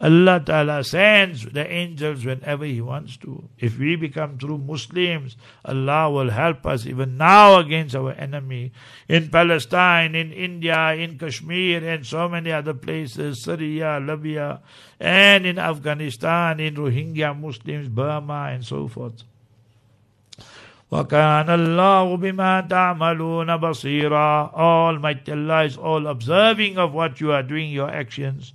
Allah 0.00 0.42
Ta'ala 0.44 0.82
sends 0.82 1.46
the 1.46 1.70
angels 1.70 2.24
whenever 2.24 2.64
He 2.64 2.80
wants 2.80 3.16
to. 3.18 3.48
If 3.58 3.78
we 3.78 3.96
become 3.96 4.36
true 4.38 4.58
Muslims, 4.58 5.36
Allah 5.64 6.10
will 6.10 6.30
help 6.30 6.66
us 6.66 6.84
even 6.84 7.16
now 7.16 7.58
against 7.58 7.94
our 7.94 8.12
enemy. 8.12 8.72
In 9.08 9.30
Palestine, 9.30 10.14
in 10.14 10.32
India, 10.32 10.94
in 10.94 11.18
Kashmir, 11.18 11.86
and 11.88 12.04
so 12.04 12.28
many 12.28 12.50
other 12.52 12.74
places, 12.74 13.42
Syria, 13.42 14.00
Libya, 14.02 14.60
and 14.98 15.46
in 15.46 15.58
Afghanistan, 15.58 16.60
in 16.60 16.74
Rohingya 16.74 17.38
Muslims, 17.38 17.88
Burma, 17.88 18.50
and 18.52 18.64
so 18.64 18.88
forth. 18.88 19.22
وَكَانَ 20.92 21.48
اللَّهُ 21.48 22.18
بِمَا 22.18 22.68
تَعْمَلُونَ 22.68 23.58
بَصِيرًا 23.58 24.54
Almighty 24.54 25.32
Allah 25.32 25.64
is 25.64 25.76
all 25.76 26.06
observing 26.06 26.78
of 26.78 26.92
what 26.92 27.20
you 27.20 27.32
are 27.32 27.42
doing, 27.42 27.70
your 27.70 27.90
actions. 27.90 28.52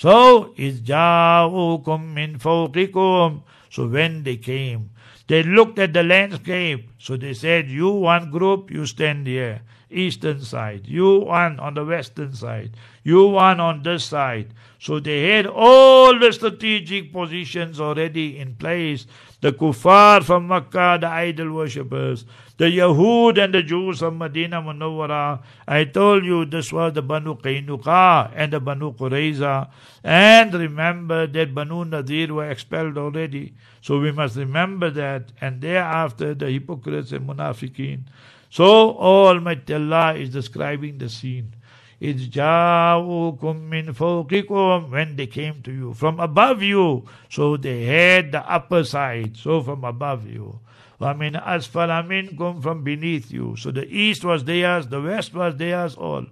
So, 0.00 0.54
إِذْ 0.58 0.84
جَاءُوكُم 0.84 2.14
مِّن 2.14 2.38
فَوْقِكُمْ 2.38 3.42
So 3.70 3.88
when 3.88 4.22
they 4.24 4.36
came, 4.36 4.90
they 5.26 5.42
looked 5.42 5.78
at 5.78 5.92
the 5.92 6.02
landscape. 6.02 6.88
So 6.98 7.16
they 7.16 7.34
said, 7.34 7.68
you 7.68 7.90
one 7.90 8.30
group, 8.30 8.70
you 8.70 8.86
stand 8.86 9.26
here, 9.26 9.62
eastern 9.91 10.41
side. 10.41 10.87
You 10.87 11.19
one 11.19 11.59
on 11.59 11.73
the 11.75 11.85
western 11.85 12.33
side. 12.33 12.71
You 13.03 13.27
one 13.27 13.59
on 13.59 13.83
this 13.83 14.05
side. 14.05 14.53
So 14.79 14.99
they 14.99 15.29
had 15.29 15.45
all 15.45 16.17
the 16.17 16.31
strategic 16.31 17.13
positions 17.13 17.79
already 17.79 18.39
in 18.39 18.55
place. 18.55 19.05
The 19.41 19.51
kuffar 19.51 20.23
from 20.23 20.47
Makkah, 20.47 20.99
the 21.01 21.07
idol 21.07 21.51
worshippers, 21.53 22.25
the 22.57 22.65
Yahud 22.65 23.43
and 23.43 23.53
the 23.55 23.63
Jews 23.63 23.99
from 23.99 24.19
Medina 24.19 24.61
Munawwara. 24.61 25.41
I 25.67 25.85
told 25.85 26.23
you 26.23 26.45
this 26.45 26.71
was 26.71 26.93
the 26.93 27.01
Banu 27.01 27.35
Qaynuqa 27.35 28.31
and 28.35 28.53
the 28.53 28.59
Banu 28.59 28.93
Qurayza. 28.93 29.69
And 30.03 30.53
remember 30.53 31.25
that 31.25 31.55
Banu 31.55 31.85
Nadir 31.85 32.33
were 32.33 32.49
expelled 32.49 32.99
already. 32.99 33.55
So 33.81 33.99
we 33.99 34.11
must 34.11 34.35
remember 34.35 34.91
that. 34.91 35.31
And 35.41 35.59
thereafter 35.59 36.35
the 36.35 36.51
hypocrites 36.51 37.11
and 37.11 37.27
munafiqeen. 37.27 38.01
So 38.50 38.96
Almighty 38.96 39.74
Allah 39.74 40.14
is 40.14 40.30
describing 40.30 40.98
the 40.98 41.08
scene. 41.08 41.52
إِذْ 42.00 42.30
جَاءُوكُم 42.30 43.70
مِّن 43.70 43.92
فَوْقِكُمْ 43.94 44.90
When 44.90 45.16
they 45.16 45.26
came 45.26 45.62
to 45.62 45.72
you, 45.72 45.94
from 45.94 46.20
above 46.20 46.62
you. 46.62 47.06
So 47.30 47.56
they 47.56 47.84
had 47.84 48.32
the 48.32 48.50
upper 48.50 48.84
side, 48.84 49.36
so 49.36 49.62
from 49.62 49.82
above 49.84 50.28
you. 50.28 50.60
وَمِنْ 51.00 51.42
أَسْفَلَ 51.42 52.06
مِنْكُمْ 52.06 52.62
From 52.62 52.84
beneath 52.84 53.30
you. 53.30 53.56
So 53.56 53.70
the 53.70 53.86
east 53.88 54.24
was 54.24 54.44
theirs, 54.44 54.88
the 54.88 55.00
west 55.00 55.32
was 55.34 55.56
theirs 55.56 55.94
all. 55.94 56.26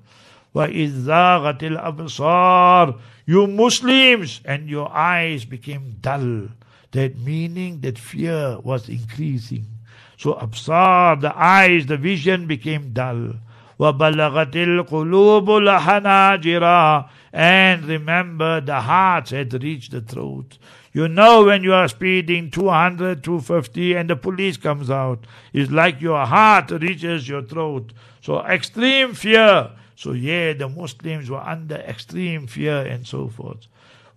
وَإِذْ 0.55 1.05
زَاغَتِ 1.07 1.61
الْأَبْصَارِ 1.61 3.01
You 3.25 3.47
Muslims, 3.47 4.43
and 4.45 4.69
your 4.69 4.93
eyes 4.93 5.47
became 5.47 5.97
dull. 6.01 6.49
That 6.93 7.19
meaning 7.19 7.81
that 7.81 7.99
fear 7.99 8.59
was 8.61 8.89
increasing. 8.89 9.67
So 10.19 10.35
absar, 10.35 11.21
the 11.21 11.37
eyes, 11.37 11.87
the 11.87 11.97
vision 11.97 12.47
became 12.47 12.93
dull. 12.93 13.35
وَبَلَغَتِ 13.79 14.53
الْقُلُوبُ 14.53 15.47
لَحَنَاجِرًا 15.47 17.09
And 17.33 17.85
remember, 17.85 18.61
the 18.61 18.81
hearts 18.81 19.31
had 19.31 19.63
reached 19.63 19.91
the 19.91 20.01
throat. 20.01 20.59
You 20.93 21.09
know 21.09 21.45
when 21.45 21.65
you 21.65 21.75
are 21.75 21.89
speeding 21.89 22.53
200, 22.53 23.25
250 23.25 23.95
and 23.95 24.09
the 24.09 24.15
police 24.15 24.57
comes 24.57 24.91
out, 24.91 25.27
it's 25.53 25.73
like 25.73 26.01
your 26.01 26.25
heart 26.25 26.71
reaches 26.71 27.29
your 27.29 27.43
throat. 27.43 27.93
So 28.23 28.45
extreme 28.47 29.15
fear. 29.15 29.73
So 29.97 30.13
yeah, 30.13 30.53
the 30.53 30.69
Muslims 30.69 31.29
were 31.29 31.41
under 31.41 31.75
extreme 31.77 32.47
fear 32.47 32.83
and 32.83 33.05
so 33.05 33.29
forth. 33.29 33.67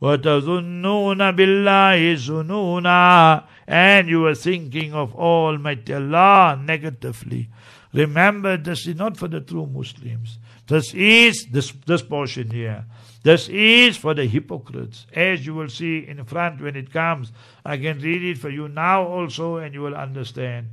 وَتَظُنُّونَ 0.01 1.31
بِاللَّهِ 1.35 2.15
ظُنُونَا 2.15 3.43
And 3.67 4.07
you 4.07 4.21
were 4.21 4.35
thinking 4.35 4.93
of 4.93 5.15
Almighty 5.15 5.93
Allah 5.93 6.59
negatively. 6.63 7.49
Remember, 7.93 8.57
this 8.57 8.85
is 8.85 8.95
not 8.95 9.17
for 9.17 9.27
the 9.27 9.41
true 9.41 9.65
Muslims. 9.65 10.37
This 10.67 10.93
is 10.93 11.47
this, 11.47 11.71
this 11.85 12.01
portion 12.01 12.51
here. 12.51 12.85
This 13.23 13.49
is 13.49 13.97
for 13.97 14.13
the 14.13 14.25
hypocrites. 14.25 15.07
As 15.13 15.45
you 15.45 15.55
will 15.55 15.69
see 15.69 16.05
in 16.07 16.23
front 16.25 16.61
when 16.61 16.75
it 16.75 16.91
comes. 16.91 17.31
I 17.65 17.77
can 17.77 17.99
read 17.99 18.23
it 18.23 18.37
for 18.37 18.49
you 18.49 18.67
now 18.67 19.03
also 19.03 19.57
and 19.57 19.73
you 19.73 19.81
will 19.81 19.95
understand. 19.95 20.67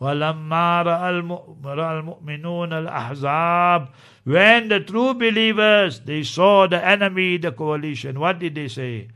وَلَمَّا 0.00 0.82
رَأَى 0.82 1.10
الْمُؤْمِنُونَ 1.62 2.72
الْأَحْزَابِ 2.72 3.88
When 4.24 4.68
the 4.68 4.80
true 4.80 5.14
believers, 5.14 6.00
they 6.00 6.22
saw 6.22 6.66
the 6.66 6.84
enemy, 6.84 7.36
the 7.36 7.52
coalition, 7.52 8.18
what 8.18 8.38
did 8.38 8.54
they 8.54 8.68
say? 8.68 9.08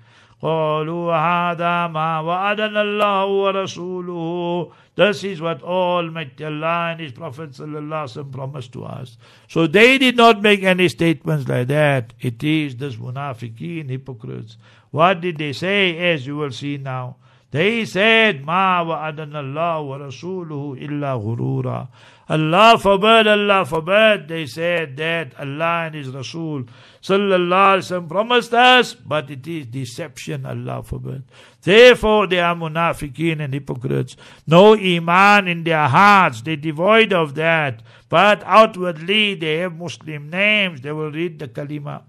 قالوا 0.43 1.15
هذا 1.17 1.87
ما 1.87 2.21
وعدنا 2.21 2.83
الله 2.83 3.25
ورسوله 3.25 4.73
This 4.97 5.25
is 5.25 5.41
what 5.41 5.63
Almighty 5.63 6.45
Allah 6.45 6.91
and 6.93 7.01
His 7.01 7.13
Prophet 7.13 7.51
ﷺ 7.51 8.31
promised 8.31 8.73
to 8.75 8.85
us. 8.85 9.17
So 9.49 9.67
they 9.67 9.99
did 9.99 10.17
not 10.17 10.41
make 10.41 10.63
any 10.63 10.89
statements 10.89 11.49
like 11.49 11.67
that. 11.69 12.13
It 12.21 12.45
is 12.45 12.77
this 12.77 12.95
munafiqeen, 12.95 13.91
hypocrites. 13.91 14.57
What 14.93 15.21
did 15.21 15.39
they 15.39 15.53
say 15.53 15.99
as 16.13 16.29
you 16.29 16.37
will 16.37 16.53
see 16.53 16.77
now? 16.77 17.17
They 17.52 17.86
said, 17.86 18.46
Ma 18.46 18.84
wa'adana 18.84 19.38
Allah 19.38 19.84
wa 19.84 19.98
rasuluhu 19.98 20.80
illa 20.80 21.18
ghurura. 21.18 21.88
Allah 22.30 22.78
forbid, 22.78 23.26
Allah 23.26 23.66
forbid. 23.66 24.28
They 24.28 24.46
said 24.46 24.96
that 24.98 25.34
Allah 25.40 25.86
and 25.88 25.96
His 25.96 26.10
Rasul 26.10 26.66
sallallahu 27.02 27.80
alaihi 27.80 27.90
wasallam 27.90 28.08
promised 28.08 28.54
us, 28.54 28.94
but 28.94 29.32
it 29.32 29.48
is 29.48 29.66
deception, 29.66 30.46
Allah 30.46 30.84
forbid. 30.84 31.24
Therefore 31.64 32.28
they 32.28 32.40
are 32.40 32.56
munafiqeen 32.56 33.42
and 33.42 33.54
hypocrites. 33.54 34.16
No 34.46 34.76
iman 34.76 35.48
in 35.48 35.64
their 35.64 35.88
hearts, 35.88 36.42
they 36.44 36.56
devoid 36.56 37.14
of 37.14 37.34
that. 37.34 37.82
But 38.10 38.44
outwardly 38.46 39.34
they 39.34 39.58
have 39.58 39.74
Muslim 39.76 40.30
names, 40.30 40.82
they 40.82 40.92
will 40.92 41.12
read 41.12 41.40
the 41.40 41.48
kalima 41.48 42.04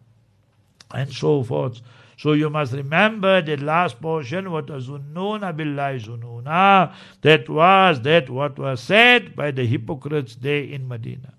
and 0.93 1.11
so 1.11 1.43
forth. 1.43 1.81
So 2.20 2.32
you 2.34 2.50
must 2.50 2.74
remember 2.74 3.42
that 3.42 3.62
last 3.62 4.02
portion, 4.02 4.52
what 4.52 4.70
was 4.70 4.88
zunnuna 4.88 5.56
billahi 5.56 6.06
zununa, 6.06 6.94
that 7.22 7.50
was 7.50 8.02
that 8.02 8.30
what 8.30 8.58
was 8.58 8.82
said 8.82 9.36
by 9.36 9.52
the 9.52 9.66
hypocrites 9.66 10.36
there 10.36 10.64
in 10.64 10.88
Medina. 10.88 11.34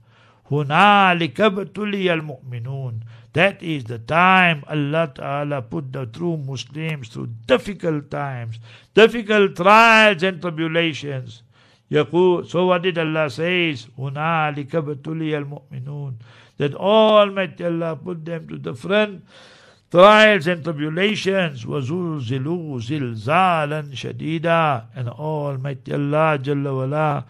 هُنَالِكَ 0.50 1.34
ابْتُلِيَ 1.34 2.20
الْمُؤْمِنُونَ 2.20 3.00
That 3.32 3.62
is 3.62 3.84
the 3.84 3.98
time 3.98 4.64
Allah 4.68 5.10
Ta'ala 5.14 5.62
put 5.62 5.92
the 5.92 6.06
true 6.06 6.36
Muslims 6.36 7.08
through 7.08 7.30
difficult 7.46 8.10
times, 8.10 8.60
difficult 8.94 9.56
trials 9.56 10.22
and 10.22 10.40
tribulations. 10.40 11.42
So 11.90 12.66
what 12.66 12.82
did 12.82 12.98
Allah 12.98 13.30
say? 13.30 13.72
هُنَالِكَ 13.72 14.68
ابْتُلِيَ 14.68 15.44
الْمُؤْمِنُونَ 15.44 16.14
That 16.58 16.74
Almighty 16.74 17.64
Allah 17.64 17.96
put 17.96 18.24
them 18.24 18.48
to 18.48 18.58
the 18.58 18.74
front 18.74 19.24
trials 19.90 20.46
and 20.46 20.64
tribulations 20.64 21.64
وَزُلْزِلُوا 21.64 22.80
زِلْزَالًا 22.80 23.94
شَدِيدًا 23.94 24.84
and 24.96 25.08
Almighty 25.08 25.92
Allah 25.92 26.38
Jalla 26.42 26.76
wala 26.76 27.24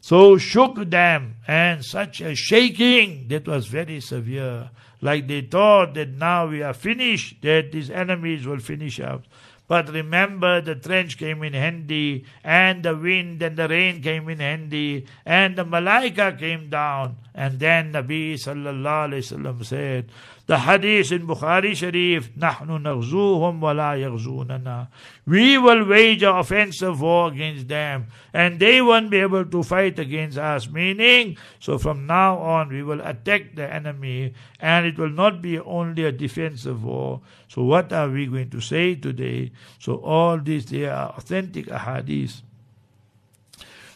so 0.00 0.38
shook 0.38 0.88
them 0.88 1.36
and 1.46 1.84
such 1.84 2.20
a 2.20 2.34
shaking 2.34 3.28
that 3.28 3.46
was 3.46 3.66
very 3.66 4.00
severe 4.00 4.70
like 5.00 5.28
they 5.28 5.42
thought 5.42 5.94
that 5.94 6.08
now 6.08 6.46
we 6.46 6.62
are 6.62 6.72
finished 6.72 7.42
that 7.42 7.72
these 7.72 7.90
enemies 7.90 8.46
will 8.46 8.58
finish 8.58 9.00
out 9.00 9.24
but 9.72 9.92
remember, 9.92 10.62
the 10.62 10.74
trench 10.74 11.18
came 11.18 11.42
in 11.42 11.52
handy, 11.52 12.24
and 12.42 12.82
the 12.82 12.96
wind 12.96 13.42
and 13.42 13.54
the 13.56 13.68
rain 13.68 14.00
came 14.00 14.26
in 14.30 14.40
handy, 14.40 15.04
and 15.26 15.56
the 15.56 15.64
malaika 15.64 16.38
came 16.38 16.70
down. 16.70 17.16
And 17.34 17.60
then 17.60 17.92
Nabi 17.92 18.34
sallallahu 18.34 19.12
alayhi 19.12 19.28
wasallam 19.28 19.64
said, 19.64 20.10
the 20.48 20.56
hadith 20.60 21.12
in 21.12 21.26
Bukhari 21.26 21.76
Sharif, 21.76 22.34
نَحْنُ 22.34 22.68
نَغْزُوهُمْ 22.68 23.60
وَلَا 23.60 24.00
يَغْزُونَنَا 24.00 24.88
We 25.26 25.58
will 25.58 25.86
wage 25.86 26.22
an 26.22 26.36
offensive 26.36 27.02
war 27.02 27.30
against 27.30 27.68
them, 27.68 28.06
and 28.32 28.58
they 28.58 28.80
won't 28.80 29.10
be 29.10 29.18
able 29.18 29.44
to 29.44 29.62
fight 29.62 29.98
against 29.98 30.38
us. 30.38 30.66
Meaning, 30.70 31.36
so 31.60 31.76
from 31.76 32.06
now 32.06 32.38
on 32.38 32.70
we 32.70 32.82
will 32.82 33.02
attack 33.02 33.56
the 33.56 33.70
enemy, 33.70 34.32
and 34.58 34.86
it 34.86 34.96
will 34.96 35.10
not 35.10 35.42
be 35.42 35.60
only 35.60 36.04
a 36.04 36.12
defensive 36.12 36.82
war. 36.82 37.20
So 37.53 37.61
what 37.61 37.93
are 37.93 38.09
we 38.09 38.25
going 38.25 38.49
to 38.49 38.59
say 38.59 38.95
today? 38.95 39.51
So 39.77 39.97
all 39.97 40.39
these, 40.39 40.65
they 40.65 40.85
are 40.85 41.09
authentic 41.15 41.67
ahadith. 41.67 42.41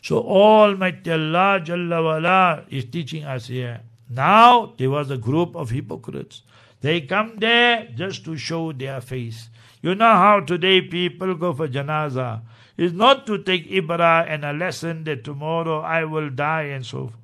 So 0.04 0.20
Almighty 0.20 1.12
Allah 1.12 1.60
Jalla 1.66 2.04
wala 2.04 2.66
is 2.70 2.86
teaching 2.86 3.24
us 3.24 3.48
here. 3.48 3.82
Now 4.12 4.74
there 4.78 4.92
was 4.92 5.10
a 5.10 5.18
group 5.18 5.56
of 5.56 5.72
hypocrites. 5.72 6.44
They 6.82 7.02
come 7.02 7.38
there 7.38 7.88
just 7.96 8.24
to 8.26 8.38
show 8.38 8.74
their 8.74 9.02
face. 9.02 9.50
You 9.82 9.96
know 9.96 10.14
how 10.14 10.42
today 10.42 10.82
people 10.82 11.34
go 11.34 11.52
for 11.52 11.68
janaza. 11.68 12.42
It's 12.78 12.94
not 12.94 13.26
to 13.26 13.40
take 13.40 13.72
ibra 13.72 14.28
and 14.30 14.46
a 14.46 14.54
lesson 14.54 15.04
that 15.06 15.24
tomorrow 15.24 15.82
I 15.82 16.04
will 16.04 16.30
die 16.30 16.70
and 16.78 16.86
so 16.86 17.08
forth. 17.08 17.16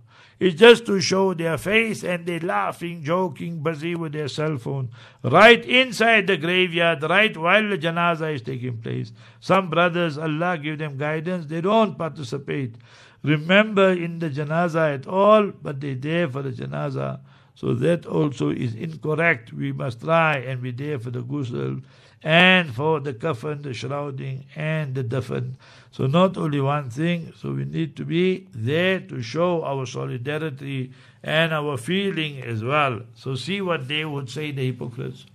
It's 0.44 0.60
just 0.60 0.86
to 0.88 1.00
show 1.00 1.34
their 1.34 1.58
face 1.58 2.04
and 2.04 2.26
they 2.26 2.40
laughing, 2.40 3.02
joking, 3.02 3.64
busy 3.64 3.96
with 3.96 4.12
their 4.12 4.28
cell 4.28 4.58
phone. 4.58 4.90
Right 5.24 5.64
inside 5.64 6.28
the 6.28 6.36
graveyard, 6.36 7.02
right 7.04 7.36
while 7.38 7.70
the 7.70 7.78
janaza 7.78 8.36
is 8.36 8.42
taking 8.42 8.80
place. 8.80 9.14
Some 9.40 9.70
brothers, 9.70 10.18
Allah 10.18 10.58
give 10.58 10.80
them 10.80 10.98
guidance, 10.98 11.46
they 11.46 11.62
don't 11.62 11.98
participate 11.98 12.76
remember 13.24 13.92
in 13.92 14.20
the 14.20 14.30
janaza 14.30 14.94
at 14.94 15.08
all, 15.08 15.48
but 15.62 15.80
they're 15.80 15.96
there 15.96 16.28
for 16.28 16.42
the 16.42 16.52
janaza. 16.52 17.22
So 17.56 17.74
that 17.76 18.06
also 18.06 18.50
is 18.50 18.76
incorrect. 18.76 19.54
We 19.54 19.72
must 19.72 20.02
try 20.02 20.40
and 20.40 20.62
be 20.62 20.72
there 20.72 21.00
for 21.00 21.12
the 21.12 21.24
ghusl 21.24 21.84
and 22.23 22.75
for 22.75 23.01
the 23.01 23.15
kafan, 23.15 23.63
the 23.63 23.73
shrouding, 23.73 24.47
and 24.57 24.95
the 24.95 25.05
dafan. 25.05 25.55
So 25.93 26.07
not 26.07 26.37
only 26.37 26.61
one 26.61 26.91
thing, 26.91 27.33
so 27.41 27.53
we 27.53 27.65
need 27.65 27.97
to 27.97 28.05
be 28.05 28.49
there 28.53 29.01
to 29.01 29.23
show 29.23 29.65
our 29.65 29.87
solidarity 29.87 30.93
and 31.23 31.53
our 31.53 31.77
feeling 31.77 32.43
as 32.43 32.63
well. 32.65 33.01
So 33.15 33.35
see 33.35 33.61
what 33.61 33.89
they 33.89 34.05
would 34.05 34.31
say, 34.31 34.51
the 34.51 34.67
hypocrites. 34.67 35.27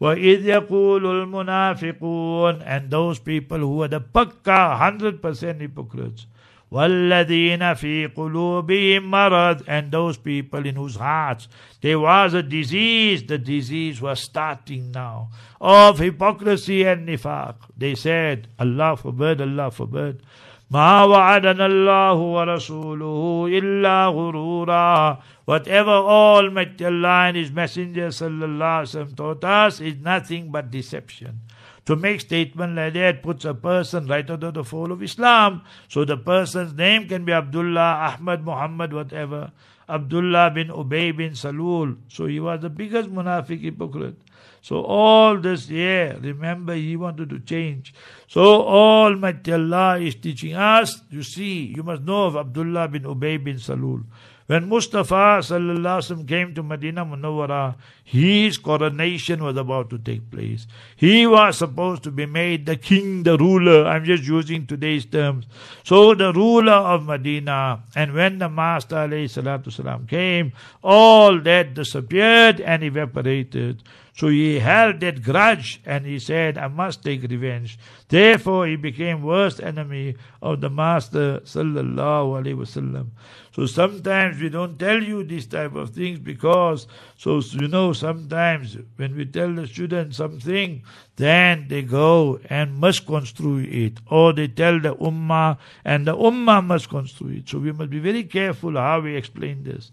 وَإِذْ 0.00 0.44
يَقُولُ 0.44 1.02
الْمُنَافِقُونَ 1.26 2.62
And 2.64 2.90
those 2.90 3.18
people 3.18 3.58
who 3.58 3.82
are 3.82 3.88
the 3.88 4.00
pakka, 4.00 4.78
100% 4.78 5.60
hypocrites. 5.60 6.26
وَالَّذِينَ 6.72 7.60
فِي 7.74 8.14
قُلُوبِهِمْ 8.14 9.02
مَرَض 9.10 9.64
And 9.66 9.90
those 9.90 10.18
people 10.18 10.66
in 10.66 10.76
whose 10.76 10.96
hearts 10.96 11.48
there 11.80 11.98
was 11.98 12.34
a 12.34 12.42
disease, 12.42 13.24
the 13.24 13.38
disease 13.38 14.02
was 14.02 14.20
starting 14.20 14.90
now, 14.90 15.30
of 15.60 15.98
hypocrisy 15.98 16.84
and 16.84 17.08
nifaq. 17.08 17.54
They 17.76 17.94
said, 17.94 18.48
Allah 18.58 18.96
forbid, 18.96 19.40
Allah 19.40 19.70
forbid. 19.70 20.22
ما 20.70 21.04
وعدنا 21.04 21.66
الله 21.66 22.14
ورسوله 22.14 23.48
إلا 23.48 24.06
غرورا 24.12 25.18
Whatever 25.46 25.90
Almighty 25.90 26.84
Allah 26.84 27.28
and 27.28 27.36
His 27.38 27.50
Messenger 27.50 28.08
sallallahu 28.08 28.84
alaihi 28.84 28.92
wasallam 28.92 29.16
taught 29.16 29.44
us 29.44 29.80
is 29.80 29.96
nothing 29.96 30.50
but 30.50 30.70
deception. 30.70 31.40
To 31.85 31.97
make 31.97 32.21
statement 32.21 32.75
like 32.75 32.93
that 32.93 33.21
puts 33.21 33.43
a 33.43 33.53
person 33.53 34.07
right 34.07 34.29
under 34.29 34.51
the 34.51 34.63
fold 34.63 34.91
of 34.91 35.03
Islam. 35.03 35.63
So 35.89 36.05
the 36.05 36.15
person's 36.15 36.73
name 36.73 37.09
can 37.09 37.25
be 37.25 37.33
Abdullah, 37.33 38.15
Ahmad, 38.15 38.45
Muhammad, 38.45 38.93
whatever. 38.93 39.51
Abdullah 39.89 40.51
bin 40.51 40.69
Ubay 40.69 41.15
bin 41.15 41.33
Salul. 41.33 41.97
So 42.07 42.25
he 42.25 42.39
was 42.39 42.61
the 42.61 42.69
biggest 42.69 43.09
munafiq 43.09 43.61
hypocrite. 43.61 44.15
So 44.61 44.81
all 44.81 45.37
this 45.37 45.69
year, 45.69 46.17
remember 46.21 46.73
he 46.73 46.95
wanted 46.95 47.29
to 47.31 47.39
change. 47.39 47.93
So 48.29 48.65
Almighty 48.65 49.51
Allah 49.51 49.99
is 49.99 50.15
teaching 50.15 50.55
us, 50.55 51.01
you 51.09 51.21
see, 51.21 51.73
you 51.75 51.83
must 51.83 52.03
know 52.03 52.27
of 52.27 52.37
Abdullah 52.37 52.87
bin 52.87 53.03
Ubay 53.03 53.43
bin 53.43 53.57
Salul. 53.57 54.05
When 54.47 54.67
Mustafa 54.67 55.39
sallallahu 55.39 56.27
came 56.27 56.53
to 56.53 56.63
Medina 56.63 57.05
Munawwara, 57.05 57.75
his 58.03 58.57
coronation 58.57 59.41
was 59.41 59.55
about 59.55 59.89
to 59.91 59.97
take 59.97 60.29
place. 60.29 60.67
He 60.97 61.25
was 61.25 61.57
supposed 61.57 62.03
to 62.03 62.11
be 62.11 62.25
made 62.25 62.65
the 62.65 62.75
king, 62.75 63.23
the 63.23 63.37
ruler. 63.37 63.85
I'm 63.85 64.03
just 64.03 64.23
using 64.23 64.67
today's 64.67 65.05
terms. 65.05 65.45
So 65.83 66.13
the 66.13 66.33
ruler 66.33 66.73
of 66.73 67.05
Medina. 67.05 67.83
And 67.95 68.13
when 68.13 68.39
the 68.39 68.49
Master 68.49 69.07
salatu 69.07 70.07
came, 70.09 70.51
all 70.83 71.39
that 71.39 71.73
disappeared 71.73 72.59
and 72.59 72.83
evaporated. 72.83 73.81
So 74.15 74.27
he 74.27 74.59
held 74.59 74.99
that 74.99 75.23
grudge 75.23 75.81
and 75.85 76.05
he 76.05 76.19
said, 76.19 76.57
I 76.57 76.67
must 76.67 77.03
take 77.03 77.23
revenge. 77.23 77.79
Therefore 78.09 78.67
he 78.67 78.75
became 78.75 79.23
worst 79.23 79.59
enemy 79.59 80.15
of 80.41 80.61
the 80.61 80.69
Master 80.69 81.39
sallallahu 81.39 82.43
alaihi 82.43 82.55
wasallam. 82.55 83.07
So 83.52 83.66
sometimes 83.66 84.40
we 84.40 84.48
don't 84.48 84.78
tell 84.78 85.02
you 85.02 85.24
these 85.24 85.46
type 85.46 85.74
of 85.74 85.90
things 85.90 86.18
because, 86.18 86.86
so 87.16 87.40
you 87.52 87.68
know, 87.68 87.92
sometimes 87.92 88.76
when 88.96 89.16
we 89.16 89.24
tell 89.24 89.52
the 89.52 89.66
students 89.66 90.16
something, 90.16 90.82
then 91.16 91.66
they 91.68 91.82
go 91.82 92.38
and 92.48 92.76
must 92.76 93.06
construe 93.06 93.64
it, 93.68 93.98
or 94.06 94.32
they 94.32 94.48
tell 94.48 94.78
the 94.78 94.94
ummah, 94.96 95.58
and 95.84 96.06
the 96.06 96.16
ummah 96.16 96.64
must 96.64 96.88
construe 96.88 97.38
it. 97.38 97.48
So 97.48 97.58
we 97.58 97.72
must 97.72 97.90
be 97.90 97.98
very 97.98 98.24
careful 98.24 98.74
how 98.74 99.00
we 99.00 99.16
explain 99.16 99.64
this. 99.64 99.90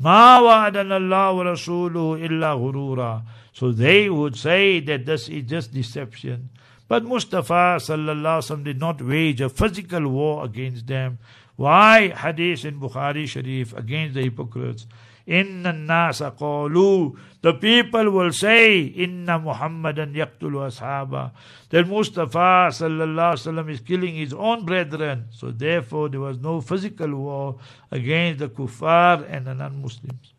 ما 0.00 0.38
وعدنا 0.38 0.96
الله 0.96 1.32
ورسوله 1.32 2.26
إلا 2.26 2.52
غرورا 2.54 3.22
So 3.52 3.72
they 3.72 4.08
would 4.08 4.36
say 4.36 4.78
that 4.80 5.04
this 5.04 5.28
is 5.28 5.42
just 5.42 5.74
deception. 5.74 6.50
But 6.86 7.04
Mustafa 7.04 7.78
sallallahu 7.80 8.64
did 8.64 8.78
not 8.78 9.02
wage 9.02 9.40
a 9.40 9.48
physical 9.48 10.08
war 10.08 10.44
against 10.44 10.86
them. 10.86 11.18
Why? 11.56 12.08
Hadith 12.10 12.64
in 12.64 12.78
Bukhari 12.78 13.26
Sharif 13.26 13.74
against 13.76 14.14
the 14.14 14.22
hypocrites. 14.22 14.86
Inna 15.26 15.72
nasa 15.72 16.30
qalu. 16.34 17.18
The 17.42 17.52
people 17.54 18.10
will 18.10 18.32
say, 18.32 18.80
Inna 18.80 19.38
Muhammadan 19.38 20.14
yaqtulu 20.14 20.70
ashaba. 20.70 21.32
That 21.68 21.86
Mustafa 21.86 22.70
sallallahu 22.70 23.36
sallam 23.36 23.70
is 23.70 23.80
killing 23.80 24.14
his 24.14 24.32
own 24.32 24.64
brethren. 24.64 25.26
So 25.30 25.50
therefore 25.50 26.08
there 26.08 26.20
was 26.20 26.38
no 26.38 26.60
physical 26.60 27.14
war 27.14 27.56
against 27.90 28.38
the 28.38 28.48
kuffar 28.48 29.26
and 29.28 29.46
the 29.46 29.54
non-Muslims. 29.54 30.32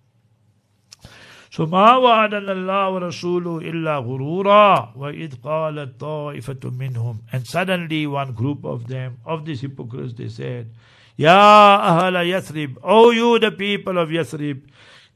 So 1.51 1.65
ما 1.65 1.97
وعدنا 1.97 2.51
الله 2.51 2.89
ورسوله 2.89 3.57
إلا 3.69 3.97
غرورا 4.05 4.93
وإذ 4.95 5.35
قالت 5.43 5.99
طائفة 5.99 6.69
منهم 6.69 7.19
and 7.33 7.45
suddenly 7.45 8.07
one 8.07 8.33
group 8.33 8.63
of 8.63 8.87
them 8.87 9.17
of 9.25 9.45
these 9.45 9.61
hypocrites 9.61 10.13
they 10.13 10.29
said 10.29 10.69
Ya 11.16 11.80
Ahla 11.80 12.24
Yathrib, 12.24 12.76
O 12.82 13.10
you 13.10 13.38
the 13.38 13.52
people 13.52 13.98
of 13.98 14.08
Yathrib. 14.08 14.62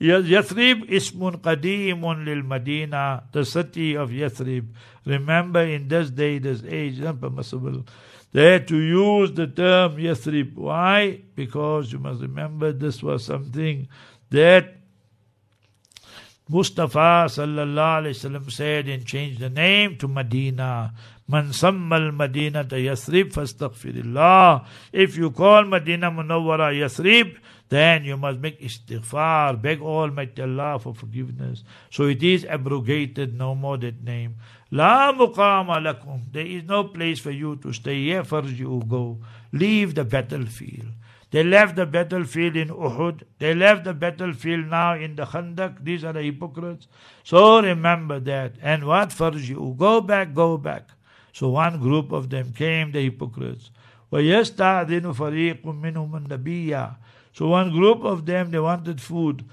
Yathrib 0.00 0.88
ismun 0.88 1.40
qadimun 1.40 2.24
lil 2.24 2.42
Madina, 2.42 3.24
the 3.32 3.44
city 3.44 3.96
of 3.96 4.10
Yathrib. 4.10 4.66
Remember 5.04 5.60
in 5.60 5.88
this 5.88 6.10
day, 6.10 6.38
this 6.38 6.62
age, 6.64 7.00
permissible. 7.00 7.84
They 8.32 8.52
had 8.52 8.68
to 8.68 8.76
use 8.76 9.32
the 9.32 9.48
term 9.48 9.96
Yathrib. 9.96 10.54
Why? 10.54 11.22
Because 11.34 11.92
you 11.92 11.98
must 11.98 12.20
remember 12.20 12.72
this 12.72 13.02
was 13.02 13.24
something 13.24 13.88
that 14.30 14.76
Mustafa 16.48 17.26
sallallahu 17.28 18.02
alaihi 18.02 18.16
wasallam 18.16 18.50
said 18.50 18.88
and 18.88 19.04
changed 19.04 19.40
the 19.40 19.50
name 19.50 19.98
to 19.98 20.08
Medina. 20.08 20.94
Madina 21.30 22.64
fastaghfirillah. 22.64 24.64
If 24.92 25.16
you 25.16 25.30
call 25.30 25.64
Medina 25.64 26.10
Munawwara 26.10 26.72
Yasrib, 26.72 27.36
then 27.68 28.04
you 28.04 28.16
must 28.16 28.38
make 28.38 28.60
istighfar, 28.60 29.60
beg 29.60 29.82
Almighty 29.82 30.42
Allah 30.42 30.78
for 30.78 30.94
forgiveness. 30.94 31.64
So 31.90 32.04
it 32.04 32.22
is 32.22 32.46
abrogated, 32.46 33.36
no 33.36 33.54
more 33.54 33.76
that 33.78 34.02
name. 34.02 34.36
La 34.70 35.12
muqama 35.12 35.80
lakum. 35.80 36.32
There 36.32 36.46
is 36.46 36.64
no 36.64 36.84
place 36.84 37.18
for 37.18 37.30
you 37.30 37.56
to 37.56 37.72
stay. 37.72 38.04
Here 38.04 38.24
you 38.44 38.82
go. 38.88 39.18
Leave 39.52 39.94
the 39.94 40.04
battlefield. 40.04 40.88
They 41.30 41.44
left 41.44 41.76
the 41.76 41.84
battlefield 41.84 42.56
in 42.56 42.68
Uhud. 42.68 43.22
They 43.38 43.54
left 43.54 43.84
the 43.84 43.92
battlefield 43.92 44.66
now 44.66 44.94
in 44.94 45.16
the 45.16 45.24
Khandaq. 45.24 45.84
These 45.84 46.04
are 46.04 46.14
the 46.14 46.22
hypocrites. 46.22 46.88
So 47.22 47.60
remember 47.60 48.18
that. 48.20 48.54
And 48.62 48.86
what 48.86 49.14
you 49.34 49.74
Go 49.78 50.00
back, 50.00 50.32
go 50.32 50.56
back. 50.56 50.88
So 51.33 51.49
one 51.49 51.79
group 51.79 52.11
of 52.11 52.29
them 52.29 52.53
came, 52.53 52.91
the 52.91 53.01
hypocrites. 53.01 53.71
وَيَسْتَعْذِنُ 54.11 55.15
فَرِيقٌ 55.15 55.63
مِّنْهُمُ 55.63 56.27
النَّبِيَّ 56.27 56.95
So 57.33 57.47
one 57.47 57.71
group 57.71 58.03
of 58.03 58.25
them, 58.25 58.51
they 58.51 58.59
wanted 58.59 59.01
food. 59.01 59.43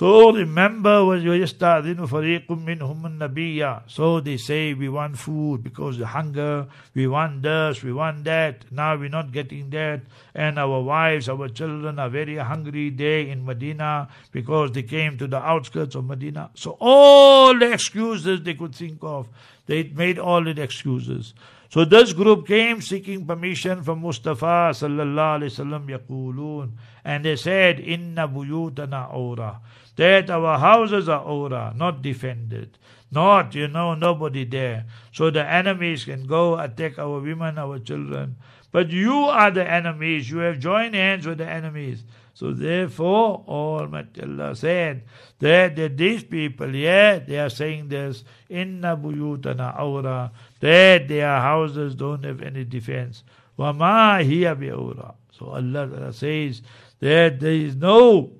So 0.00 0.32
remember, 0.32 1.00
وَيَسْتَعْذِنُ 1.00 2.08
فَرِيقٌ 2.08 2.46
مِّنْهُمُ 2.48 3.18
النَّبِيَّ 3.18 3.82
So 3.86 4.20
they 4.20 4.36
say, 4.36 4.74
we 4.74 4.88
want 4.88 5.18
food 5.18 5.62
because 5.62 5.98
the 5.98 6.06
hunger, 6.06 6.66
we 6.94 7.06
want 7.06 7.42
this, 7.42 7.82
we 7.82 7.92
want 7.92 8.24
that. 8.24 8.64
Now 8.70 8.96
we're 8.96 9.08
not 9.08 9.32
getting 9.32 9.70
that. 9.70 10.02
And 10.34 10.58
our 10.58 10.82
wives, 10.82 11.28
our 11.28 11.48
children 11.48 11.98
are 11.98 12.10
very 12.10 12.36
hungry 12.36 12.90
there 12.90 13.20
in 13.20 13.44
Medina 13.44 14.08
because 14.32 14.72
they 14.72 14.82
came 14.82 15.16
to 15.18 15.26
the 15.26 15.38
outskirts 15.38 15.94
of 15.94 16.04
Medina. 16.04 16.50
So 16.54 16.76
all 16.80 17.58
the 17.58 17.72
excuses 17.72 18.42
they 18.42 18.54
could 18.54 18.74
think 18.74 18.98
of. 19.02 19.28
They 19.66 19.84
made 19.84 20.18
all 20.18 20.44
the 20.44 20.60
excuses. 20.62 21.34
So 21.71 21.85
this 21.85 22.11
group 22.11 22.47
came 22.47 22.81
seeking 22.81 23.25
permission 23.25 23.81
from 23.81 24.01
Mustafa 24.01 24.75
sallallahu 24.75 25.39
alaihi 25.39 25.55
wasallam 25.55 25.87
yaqulun. 25.87 26.71
And 27.05 27.23
they 27.23 27.37
said 27.37 27.79
inna 27.79 28.27
buyutana 28.27 29.13
aura 29.13 29.61
that 29.95 30.29
our 30.29 30.59
houses 30.59 31.07
are 31.07 31.23
aura 31.23 31.73
not 31.73 32.01
defended. 32.01 32.77
Not 33.09 33.55
you 33.55 33.69
know 33.69 33.95
nobody 33.95 34.43
there. 34.43 34.85
So 35.13 35.29
the 35.31 35.47
enemies 35.47 36.03
can 36.03 36.27
go 36.27 36.59
attack 36.59 36.99
our 36.99 37.21
women 37.21 37.57
our 37.57 37.79
children. 37.79 38.35
But 38.73 38.89
you 38.89 39.15
are 39.15 39.49
the 39.49 39.63
enemies. 39.63 40.29
You 40.29 40.39
have 40.39 40.59
joined 40.59 40.95
hands 40.95 41.25
with 41.25 41.37
the 41.37 41.47
enemies 41.47 42.03
so 42.41 42.53
therefore, 42.53 43.45
Almighty 43.47 44.23
Allah 44.23 44.55
said 44.55 45.03
that, 45.37 45.75
that 45.75 45.95
these 45.95 46.23
people, 46.23 46.75
yeah, 46.75 47.19
they 47.19 47.37
are 47.37 47.51
saying 47.51 47.89
this, 47.89 48.23
inna 48.49 48.97
buyutana 48.97 49.77
awra, 49.79 50.31
that 50.59 51.07
their 51.07 51.39
houses 51.39 51.93
don't 51.93 52.25
have 52.25 52.41
any 52.41 52.63
defense. 52.63 53.23
Wama 53.59 54.23
hiya 54.25 54.55
bi 54.55 54.69
awra. 54.69 55.13
So 55.31 55.49
Allah 55.49 56.11
says 56.13 56.63
that 56.99 57.39
there 57.39 57.51
is 57.51 57.75
no 57.75 58.31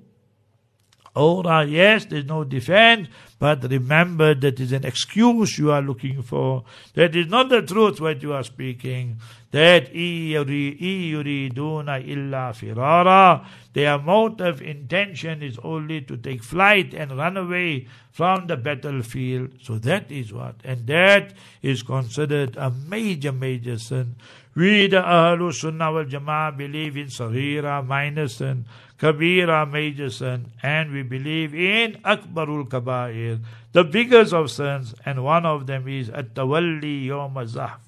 Aura, 1.14 1.64
yes, 1.66 2.06
there's 2.06 2.24
no 2.24 2.42
defense, 2.42 3.08
but 3.38 3.62
remember 3.70 4.34
that 4.34 4.58
is 4.58 4.72
an 4.72 4.86
excuse 4.86 5.58
you 5.58 5.70
are 5.70 5.82
looking 5.82 6.22
for. 6.22 6.64
That 6.94 7.14
is 7.14 7.26
not 7.26 7.50
the 7.50 7.60
truth 7.60 8.00
what 8.00 8.22
you 8.22 8.32
are 8.32 8.44
speaking. 8.44 9.18
That 9.50 9.92
yuriduna 9.92 11.28
illa 12.08 12.54
firara. 12.54 13.44
Their 13.74 13.98
motive, 13.98 14.62
intention 14.62 15.42
is 15.42 15.58
only 15.62 16.00
to 16.02 16.16
take 16.16 16.42
flight 16.42 16.94
and 16.94 17.18
run 17.18 17.36
away 17.36 17.88
from 18.10 18.46
the 18.46 18.56
battlefield. 18.56 19.50
So 19.62 19.76
that 19.78 20.10
is 20.10 20.32
what. 20.32 20.56
And 20.64 20.86
that 20.86 21.34
is 21.60 21.82
considered 21.82 22.56
a 22.56 22.70
major, 22.70 23.32
major 23.32 23.76
sin. 23.76 24.16
We, 24.54 24.86
the 24.86 25.02
Ahlul 25.02 25.52
Sunnah 25.54 25.92
wal 25.92 26.04
Jama'ah, 26.04 26.56
believe 26.56 26.96
in 26.96 27.06
Saghira, 27.06 27.86
minor 27.86 28.28
sin, 28.28 28.66
Kabira, 29.02 29.68
major 29.68 30.10
sin, 30.10 30.52
and 30.62 30.92
we 30.92 31.02
believe 31.02 31.52
in 31.56 31.94
Akbarul 32.04 32.68
Kabair, 32.68 33.40
the 33.72 33.82
biggest 33.82 34.32
of 34.32 34.48
sins, 34.48 34.94
and 35.04 35.24
one 35.24 35.44
of 35.44 35.66
them 35.66 35.88
is 35.88 36.08
At-Tawalli 36.08 37.06
Yawm 37.06 37.34
Zahf. 37.50 37.80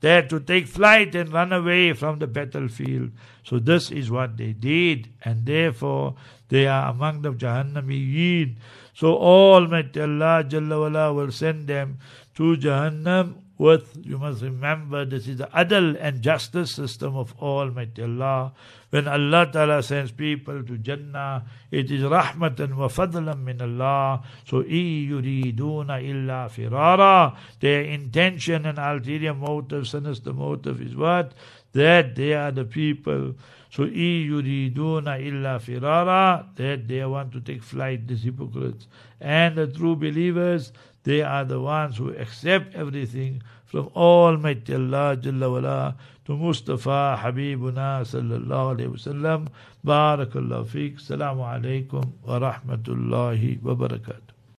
That 0.00 0.30
to 0.30 0.38
take 0.38 0.68
flight 0.68 1.16
and 1.16 1.32
run 1.32 1.52
away 1.52 1.92
from 1.92 2.20
the 2.20 2.28
battlefield. 2.28 3.10
So 3.42 3.58
this 3.58 3.90
is 3.90 4.12
what 4.12 4.36
they 4.36 4.52
did, 4.52 5.08
and 5.24 5.44
therefore 5.44 6.14
they 6.48 6.68
are 6.68 6.88
among 6.88 7.22
the 7.22 7.32
Jahannamiyin. 7.32 8.54
So 8.94 9.18
Almighty 9.18 10.00
Allah 10.00 10.44
Jalla 10.46 11.12
will 11.12 11.32
send 11.32 11.66
them 11.66 11.98
to 12.36 12.56
Jahannam 12.56 13.42
with, 13.60 13.94
you 14.02 14.16
must 14.16 14.40
remember, 14.40 15.04
this 15.04 15.28
is 15.28 15.36
the 15.36 15.46
adl 15.48 15.94
and 16.00 16.22
justice 16.22 16.72
system 16.72 17.14
of 17.14 17.34
Almighty 17.42 18.02
Allah. 18.02 18.54
When 18.88 19.06
Allah 19.06 19.50
Ta'ala 19.52 19.82
sends 19.82 20.12
people 20.12 20.62
to 20.64 20.78
Jannah, 20.78 21.44
it 21.70 21.90
is 21.90 22.00
rahmatan 22.00 22.74
wa 22.74 22.88
fadlan 22.88 23.44
min 23.44 23.60
Allah. 23.60 24.24
So, 24.46 24.62
yuriduna 24.62 26.02
illa 26.02 26.48
firara. 26.50 27.36
Their 27.60 27.82
intention 27.82 28.64
and 28.64 28.78
ulterior 28.78 29.34
motive, 29.34 29.86
sinister 29.86 30.32
motive 30.32 30.80
is 30.80 30.96
what? 30.96 31.34
That 31.72 32.14
they 32.16 32.32
are 32.32 32.50
the 32.52 32.64
people. 32.64 33.34
So, 33.70 33.84
yuriduna 33.84 35.20
illa 35.20 35.60
firara. 35.60 36.46
That 36.56 36.88
they 36.88 37.04
want 37.04 37.32
to 37.32 37.40
take 37.40 37.62
flight, 37.62 38.08
these 38.08 38.22
hypocrites. 38.22 38.86
And 39.20 39.54
the 39.54 39.66
true 39.66 39.96
believers, 39.96 40.72
they 41.04 41.22
are 41.22 41.44
the 41.44 41.60
ones 41.60 41.96
who 41.96 42.10
accept 42.10 42.74
everything 42.74 43.42
from 43.64 43.88
Almighty 43.96 44.74
Allah 44.74 45.16
Jalla 45.16 45.50
wala 45.52 45.96
to 46.26 46.36
Mustafa 46.36 47.18
Habibuna 47.22 48.02
sallallahu 48.02 48.76
alayhi 48.76 48.92
wasallam. 48.92 49.48
Barakallahu 49.84 50.66
feek. 50.66 50.96
Assalamu 50.96 51.46
alaikum 51.46 52.12
wa 52.22 52.38
rahmatullahi 52.38 53.62
wa 53.62 53.74
barakatuh. 53.74 54.29